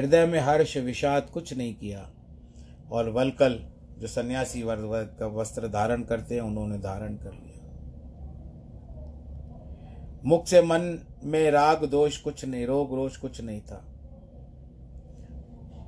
हृदय 0.00 0.26
में 0.26 0.40
हर्ष 0.40 0.76
विषाद 0.76 1.30
कुछ 1.30 1.56
नहीं 1.56 1.74
किया। 1.74 2.10
और 2.92 3.10
वलकल, 3.10 3.66
जो 3.98 4.06
सन्यासी 4.06 4.62
वर्ग 4.62 5.16
का 5.20 5.26
वस्त्र 5.26 5.68
धारण 5.68 6.02
करते 6.02 6.34
हैं, 6.34 6.42
उन्होंने 6.42 6.78
धारण 6.78 7.14
कर 7.14 7.32
लिया। 7.32 7.45
मुख 10.26 10.46
से 10.46 10.62
मन 10.62 10.98
में 11.24 11.50
राग, 11.50 11.84
दोष 11.84 12.16
कुछ 12.16 12.44
नहीं, 12.44 12.66
रोग, 12.66 12.94
रोष 12.94 13.16
कुछ 13.16 13.40
नहीं 13.40 13.60
था। 13.60 13.84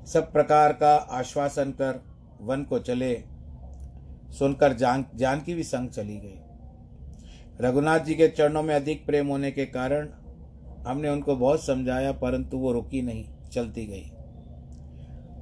सब 0.05 0.33
प्रकार 0.33 0.73
का 0.73 0.95
आश्वासन 0.95 1.71
कर 1.71 2.01
वन 2.41 2.63
को 2.65 2.79
चले, 2.79 3.15
सुनकर 4.39 4.73
जान 4.73 5.05
जानकी 5.15 5.55
भी 5.55 5.63
संग 5.63 5.89
चली 5.89 6.17
गई। 6.17 6.39
रघुनाथ 7.61 8.01
जी 8.01 8.15
के 8.15 8.29
चरणों 8.29 8.63
में 8.63 8.75
अधिक 8.75 9.07
प्रेम 9.07 9.27
होने 9.27 9.51
के 9.51 9.67
कारण 9.67 10.09
हमने 10.87 11.09
उनको 11.09 11.37
बहुत 11.37 11.65
समझाया, 11.65 12.13
परंतु 12.13 12.59
वो 12.59 12.73
रुकी 12.73 13.03
नहीं, 13.03 13.25
चलती 13.53 13.87
गई। 13.87 14.11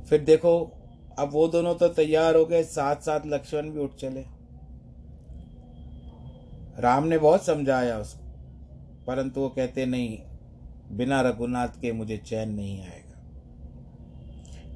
फिर 0.04 0.24
देखो, 0.24 0.58
अब 1.18 1.30
वो 1.32 1.48
दोनों 1.48 1.74
तो 1.74 1.88
तैयार 1.88 2.36
हो 2.36 2.44
गए 2.46 2.62
साथ 2.62 2.96
साथ 2.96 3.20
लक्ष्मण 3.26 3.70
भी 3.70 3.80
उठ 3.80 3.94
चले। 3.94 4.24
राम 6.78 7.04
ने 7.04 7.18
बहुत 7.18 7.44
समझाया 7.44 7.98
उसको। 7.98 8.25
परंतु 9.06 9.40
वो 9.40 9.48
कहते, 9.48 9.86
नहीं, 9.86 10.18
बिना 10.96 11.20
रघुनाथ 11.20 11.68
के 11.68 11.92
मुझे 11.92 12.16
चैन 12.16 12.50
नहीं 12.50 12.82
आएगा। 12.82 13.20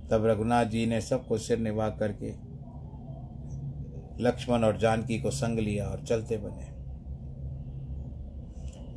तब 0.09 0.27
रघुनाथ 0.27 0.65
जी 0.65 0.87
ने 0.87 1.01
सबको 1.01 1.39
सिर 1.39 1.59
निभा 1.59 1.89
करके 1.89 2.51
लक्ष्मण 4.23 4.65
और 4.65 4.77
जानकी 4.77 5.21
को 5.21 5.31
संग 5.31 5.59
लिया 5.59 5.87
और 5.87 6.05
चलते 6.05 6.37
बने। 6.37 6.71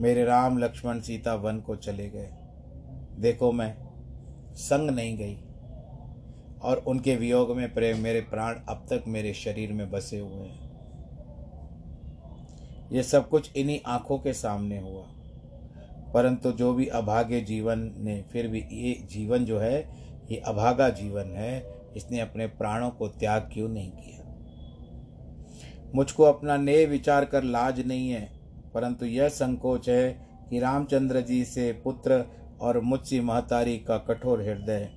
मेरे 0.02 0.24
राम 0.24 0.58
लक्ष्मण 0.58 1.00
सीता 1.00 1.36
वन 1.36 1.60
को 1.60 1.76
चले 1.76 2.10
गए। 2.10 2.30
देखो, 3.19 3.52
मैं 3.52 3.78
संग 4.56 4.89
नहीं 4.89 5.17
गई 5.17 5.38
और 6.62 6.78
उनके 6.78 7.15
वियोग 7.15 7.58
में 7.58 7.74
प्रेम 7.74 8.00
मेरे 8.00 8.22
प्राण 8.22 8.54
अब 8.54 8.86
तक 8.89 9.04
मेरे 9.08 9.34
शरीर 9.34 9.74
में 9.74 9.91
बसे 9.91 10.19
हुए 10.19 10.48
हैं। 10.48 10.63
ये 12.91 13.04
सब 13.04 13.30
कुछ 13.30 13.58
इन्हीं 13.58 13.80
आँखों 13.86 14.19
के 14.19 14.34
सामने 14.34 14.80
हुआ। 14.80 15.06
परंतु 16.13 16.52
जो 16.52 16.73
भी 16.73 16.86
अभागे 16.86 17.41
जीवन 17.41 17.93
ने, 17.97 18.26
फिर 18.32 18.47
भी 18.47 18.60
ये 18.71 19.08
जीवन 19.12 19.45
जो 19.45 19.60
है, 19.60 19.89
ये 20.32 20.38
अभागा 20.38 20.89
जीवन 20.89 21.23
है। 21.23 21.73
इसने 21.95 22.19
अपने 22.19 22.47
प्राणों 22.47 22.89
को 22.89 23.08
त्याग 23.08 23.49
क्यों 23.54 23.69
नहीं 23.69 23.91
किया? 23.91 24.23
मुझको 25.95 26.23
अपना 26.23 26.58
नेह 26.58 26.88
विचार 26.88 27.26
कर 27.26 27.43
लाज 27.43 27.88
नहीं 27.88 28.10
है, 28.10 28.32
परंतु 28.73 29.06
यह 29.06 29.30
संकोच 29.30 29.89
है 29.89 30.28
कि 30.49 30.60
रामचंद्र 30.60 31.21
जी 31.21 31.45
से 31.45 31.71
पुत्र 31.84 32.26
और 32.62 32.80
मुझसी 32.80 33.19
महतारी 33.19 33.78
का 33.78 33.97
कठोर 33.97 34.41
हृदय। 34.41 34.89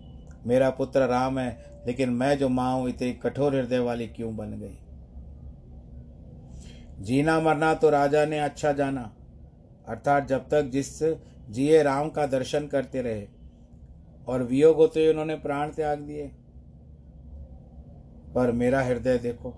मेरा 0.47 0.71
पुत्र 0.71 1.01
राम 1.01 1.39
है, 1.39 1.83
लेकिन 1.87 2.11
मैं 2.11 2.39
जो 2.39 2.49
माँ 2.49 2.75
हूँ, 2.75 2.89
इतनी 2.89 3.13
कठोर 3.13 3.57
हृदय 3.57 3.79
वाली 3.79 4.07
क्यों 4.07 4.37
बन 4.37 4.51
गई? 4.51 4.79
जीना 7.05 7.41
मरना 7.41 7.75
तो 7.75 7.91
राजा 7.91 8.25
ने 8.25 8.39
अच्छा 8.39 8.73
जाना। 8.73 9.16
अर्थात 9.87 10.29
जब 10.29 10.49
तक 10.49 10.63
जिस 10.63 11.03
जिए 11.51 11.83
राम 11.83 12.09
का 12.11 12.27
दर्शन 12.27 12.67
करते 12.67 13.03
रहे 13.03 13.27
और 14.29 14.43
वियोग 14.43 14.77
होते 14.77 15.01
हुए 15.01 15.13
उन्होंने 15.13 15.35
प्राण 15.35 15.71
त्याग 15.71 15.99
दिए, 15.99 16.27
पर 18.35 18.53
मेरा 18.53 18.81
हृदय 18.83 19.19
देखो। 19.19 19.55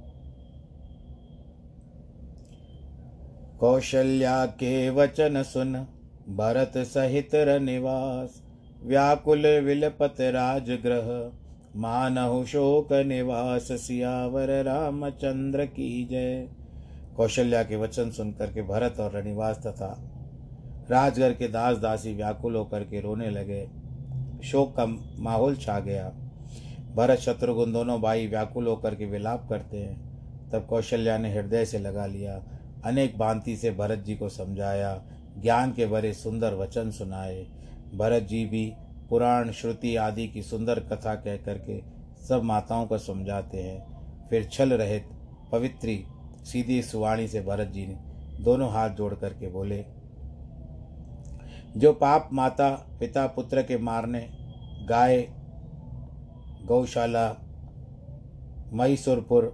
कौशल्या 3.60 4.44
के 4.46 4.88
वचन 4.90 5.42
सुन, 5.42 5.74
भरत 6.36 6.72
सहित 6.86 7.30
निवास 7.62 8.42
व्याकुल 8.82 9.46
विलपत 9.60 10.20
राजग्रह 10.20 11.08
मानहु 11.76 12.44
शोक 12.44 12.92
निवास, 13.06 13.72
सियावर 13.80 14.50
रामचंद्र 14.64 15.64
की 15.66 16.04
जय। 16.04 16.48
कौशल्या 17.16 17.62
के 17.62 17.76
वचन 17.76 18.10
सुनकर 18.10 18.52
के 18.52 18.62
भरत 18.62 19.00
और 19.00 19.12
रनिवास 19.12 19.58
तथा 19.66 19.88
राजगर 20.90 21.32
के 21.32 21.48
दास 21.48 21.76
दासी 21.76 22.14
व्याकुल 22.14 22.56
होकर 22.56 22.84
के 22.84 23.00
रोने 23.00 23.30
लगे। 23.30 23.68
शोक 24.44 24.76
का 24.76 24.86
माहौल 25.18 25.56
छा 25.56 25.80
गया। 25.80 26.12
भरत, 26.94 27.18
शत्रुघ्न 27.18 27.72
दोनों 27.72 28.00
भाई 28.00 28.26
व्याकुल 28.26 28.66
होकर 28.66 28.94
के 28.94 29.06
विलाप 29.06 29.48
करते 29.48 29.78
हैं। 29.78 30.08
तब 30.50 30.66
कौशल्या 30.66 31.18
ने 31.18 31.34
हृदय 31.34 31.64
से 31.64 31.78
लगा 31.78 32.06
लिया। 32.06 32.42
अनेक 32.84 33.18
भांति 33.18 33.56
से 33.56 33.70
भरत 33.70 33.98
जी 33.98 34.16
को 34.16 34.28
समझाया। 34.28 35.02
ज्ञान 35.38 35.72
के 35.72 35.86
बड़े 35.86 36.12
सुंदर 36.12 36.54
वचन 36.54 36.90
सुनाए। 36.90 37.46
भरत 37.94 38.22
जी 38.22 38.46
भी 38.46 38.72
पुराण, 39.10 39.50
श्रुति 39.50 39.96
आदि 39.96 40.28
की 40.28 40.42
सुंदर 40.42 40.80
कथा 40.80 41.14
कह 41.14 41.36
करके 41.36 41.82
सब 42.28 42.42
माताओं 42.42 42.86
को 42.86 42.98
समझाते 42.98 43.58
हैं। 43.58 43.98
फिर 44.30 44.44
छल 44.44 44.72
रहित 44.72 45.04
पवित्री, 45.52 46.04
सीधी 46.44 46.82
सुवाणी 46.82 47.28
से 47.28 47.40
भरत 47.40 47.68
जी 47.68 47.86
ने 47.86 47.98
दोनों 48.44 48.72
हाथ 48.72 48.90
जोड़ 48.90 49.14
करके 49.14 49.50
बोले 49.50 49.84
जो 51.76 51.92
पाप 51.92 52.28
माता, 52.32 52.70
पिता, 53.00 53.26
पुत्र 53.26 53.62
के 53.62 53.78
मारने, 53.78 54.26
गाय, 54.88 55.20
गौशाला 56.66 57.28
महीसुरपुर 58.72 59.44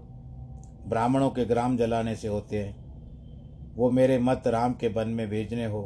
ब्राह्मणों 0.89 1.31
के 1.31 1.45
ग्राम 1.45 1.77
जलाने 1.77 2.15
से 2.17 2.29
होते 2.29 2.59
हैं। 2.59 3.75
वो 3.77 3.91
मेरे 3.91 4.19
मत 4.19 4.47
राम 4.47 4.73
के 4.73 4.89
वन 4.89 5.09
में 5.09 5.29
भेजने 5.29 5.65
हो 5.65 5.83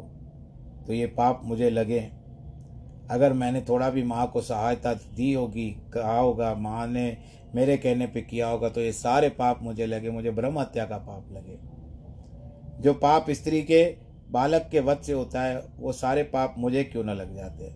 तो 0.86 0.92
ये 0.92 1.06
पाप 1.08 1.40
मुझे 1.44 1.70
लगे। 1.70 2.00
अगर 3.10 3.32
मैंने 3.32 3.60
थोड़ा 3.60 3.88
भी 3.90 4.02
माँ 4.02 4.26
को 4.26 4.40
सहायता 4.40 4.92
दी 4.94 5.32
होगी, 5.32 5.70
कहा 5.94 6.18
होगा, 6.18 6.54
माँ 6.54 6.86
ने 6.86 7.16
मेरे 7.54 7.76
कहने 7.76 8.06
पे 8.06 8.20
किया 8.20 8.48
होगा 8.48 8.68
तो 8.68 8.80
ये 8.80 8.92
सारे 8.92 9.28
पाप 9.28 9.62
मुझे 9.62 9.86
लगे, 9.86 10.10
मुझे 10.10 10.30
ब्रह्म 10.30 10.58
हत्या 10.58 10.84
का 10.84 10.96
पाप 10.98 11.32
लगे। 11.32 11.58
जो 12.82 12.92
पाप 12.94 13.30
स्त्री 13.30 13.62
के 13.62 13.84
बालक 14.30 14.68
के 14.70 14.80
वध 14.80 14.98
से 14.98 15.12
होता 15.12 15.42
है, 15.42 15.64
वो 15.78 15.92
सारे 15.92 16.22
पाप 16.22 16.54
मुझे 16.58 16.84
क्यों 16.84 17.04
न 17.04 17.10
लग 17.10 17.36
जाते? 17.36 17.72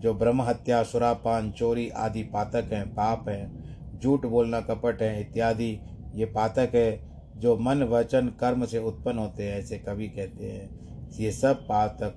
जो 0.00 0.14
ब्रह्म 0.14 0.42
हत्या, 0.42 0.82
सुरापान, 0.82 1.50
चोरी 1.50 1.88
आदि 1.88 2.22
पातक 2.22 2.64
हैं, 2.72 2.94
पाप 2.94 3.28
हैं, 3.28 3.66
झूठ 3.98 4.26
बोलना 4.26 4.60
कपट 4.60 5.02
है, 5.02 5.20
इत्यादि, 5.20 5.80
ये 6.14 6.24
पातक 6.24 6.70
है, 6.74 7.00
जो 7.36 7.56
मन, 7.56 7.82
वचन, 7.82 8.28
कर्म 8.40 8.64
से 8.64 8.78
उत्पन्न 8.78 9.18
होते 9.18 9.42
हैं, 9.42 9.58
ऐसे 9.58 9.78
कवि 9.78 10.08
कहते 10.08 10.46
हैं। 10.46 10.86
ये 11.18 11.32
सब 11.32 11.66
पातक 11.66 12.14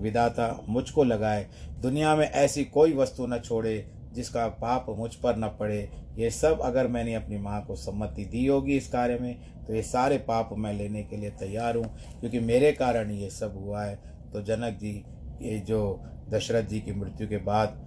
विदाता 0.00 0.64
मुझको 0.68 1.04
लगाए, 1.04 1.46
दुनिया 1.80 2.16
में 2.16 2.30
ऐसी 2.30 2.64
कोई 2.64 2.92
वस्तु 2.92 3.26
न 3.26 3.38
छोड़े 3.38 3.92
जिसका 4.16 4.46
पाप 4.56 4.86
मुझ 4.98 5.14
पर 5.14 5.36
न 5.36 5.48
पड़े, 5.60 5.88
ये 6.18 6.30
सब 6.32 6.60
अगर 6.64 6.86
मैंने 6.88 7.14
अपनी 7.14 7.38
माँ 7.38 7.64
को 7.66 7.74
सम्मति 7.76 8.24
दी 8.26 8.46
होगी 8.46 8.76
इस 8.76 8.88
कार्य 8.88 9.18
में 9.18 9.36
तो 9.66 9.74
ये 9.74 9.82
सारे 9.84 10.18
पाप 10.20 10.50
मैं 10.54 10.72
लेने 10.74 11.02
के 11.02 11.16
लिए 11.16 11.30
तैयार 11.38 11.76
हूँ, 11.76 11.84
क्योंकि 12.20 12.40
मेरे 12.40 12.72
कारण 12.74 13.10
ये 13.12 13.30
सब 13.30 13.54
हुआ 13.56 13.82
है। 13.82 13.98
तो 14.32 14.42
जनक 14.42 14.78
जी, 14.78 14.92
ये 15.42 15.58
जो 15.60 16.00
दशरथ 16.30 16.62
जी 16.62 16.80
की 16.80 16.92
मृत्यु 16.94 17.28
के 17.28 17.36
बाद 17.38 17.84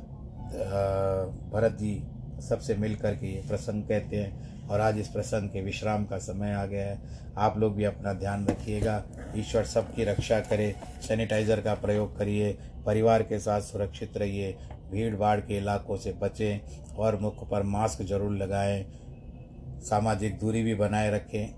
भरत 1.53 1.77
जी 1.79 2.01
सबसे 2.41 2.75
मिल 2.75 2.95
कर 2.95 3.15
के 3.15 3.27
ये 3.27 3.41
प्रसंग 3.47 3.83
कहते 3.83 4.17
हैं, 4.17 4.67
और 4.67 4.81
आज 4.81 4.97
इस 4.99 5.07
प्रसंग 5.07 5.49
के 5.49 5.61
विश्राम 5.61 6.05
का 6.05 6.17
समय 6.19 6.53
आ 6.53 6.65
गया 6.65 6.85
है। 6.85 6.97
आप 7.37 7.57
लोग 7.57 7.75
भी 7.75 7.83
अपना 7.83 8.13
ध्यान 8.13 8.45
रखिएगा, 8.47 9.03
ईश्वर 9.37 9.63
सबकी 9.65 10.03
रक्षा 10.03 10.39
करे, 10.41 10.73
सैनिटाइज़र 11.07 11.61
का 11.61 11.73
प्रयोग 11.75 12.17
करिए, 12.17 12.51
परिवार 12.85 13.23
के 13.23 13.39
साथ 13.39 13.61
सुरक्षित 13.61 14.17
रहिए 14.17 14.55
भीड़ 14.91 15.15
भाड़ 15.15 15.39
के 15.39 15.57
इलाकों 15.57 15.97
से 15.97 16.13
बचें 16.13 16.59
और 16.95 17.19
मुख 17.19 17.49
पर 17.49 17.63
मास्क 17.63 18.01
ज़रूर 18.01 18.31
लगाएँ। 18.31 18.85
सामाजिक 19.81 20.39
दूरी 20.39 20.63
भी 20.63 20.75
बनाए 20.75 21.11
रखें। 21.11 21.55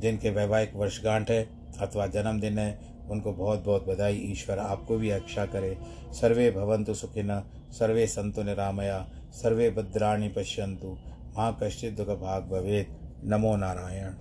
जिनके 0.00 0.30
वैवाहिक 0.30 0.76
वर्षगांठ 0.76 1.30
है 1.30 1.48
अथवा 1.80 2.06
जन्मदिन 2.06 2.58
है, 2.58 2.78
उनको 3.10 3.32
बहुत 3.32 3.64
बहुत 3.64 3.86
बधाई। 3.88 4.16
ईश्वर 4.16 4.58
आपको 4.58 4.96
भी 4.96 5.12
रक्षा 5.12 5.46
करे। 5.46 5.78
सर्वे 6.12 6.50
भवंतु 6.50 6.94
सुखिन, 6.94 7.42
सर्वे 7.72 8.06
संतु 8.06 8.42
निरामया, 8.42 9.08
सर्वे 9.32 9.70
भद्राणी 9.70 10.28
पश्यंतु 10.28 10.98
माँ 11.38 11.58
कश्चित् 11.62 11.96
दुख 11.96 12.08
भाग 12.08 12.42
भवेद 12.42 12.86
नमो 13.24 13.56
नारायण। 13.56 14.10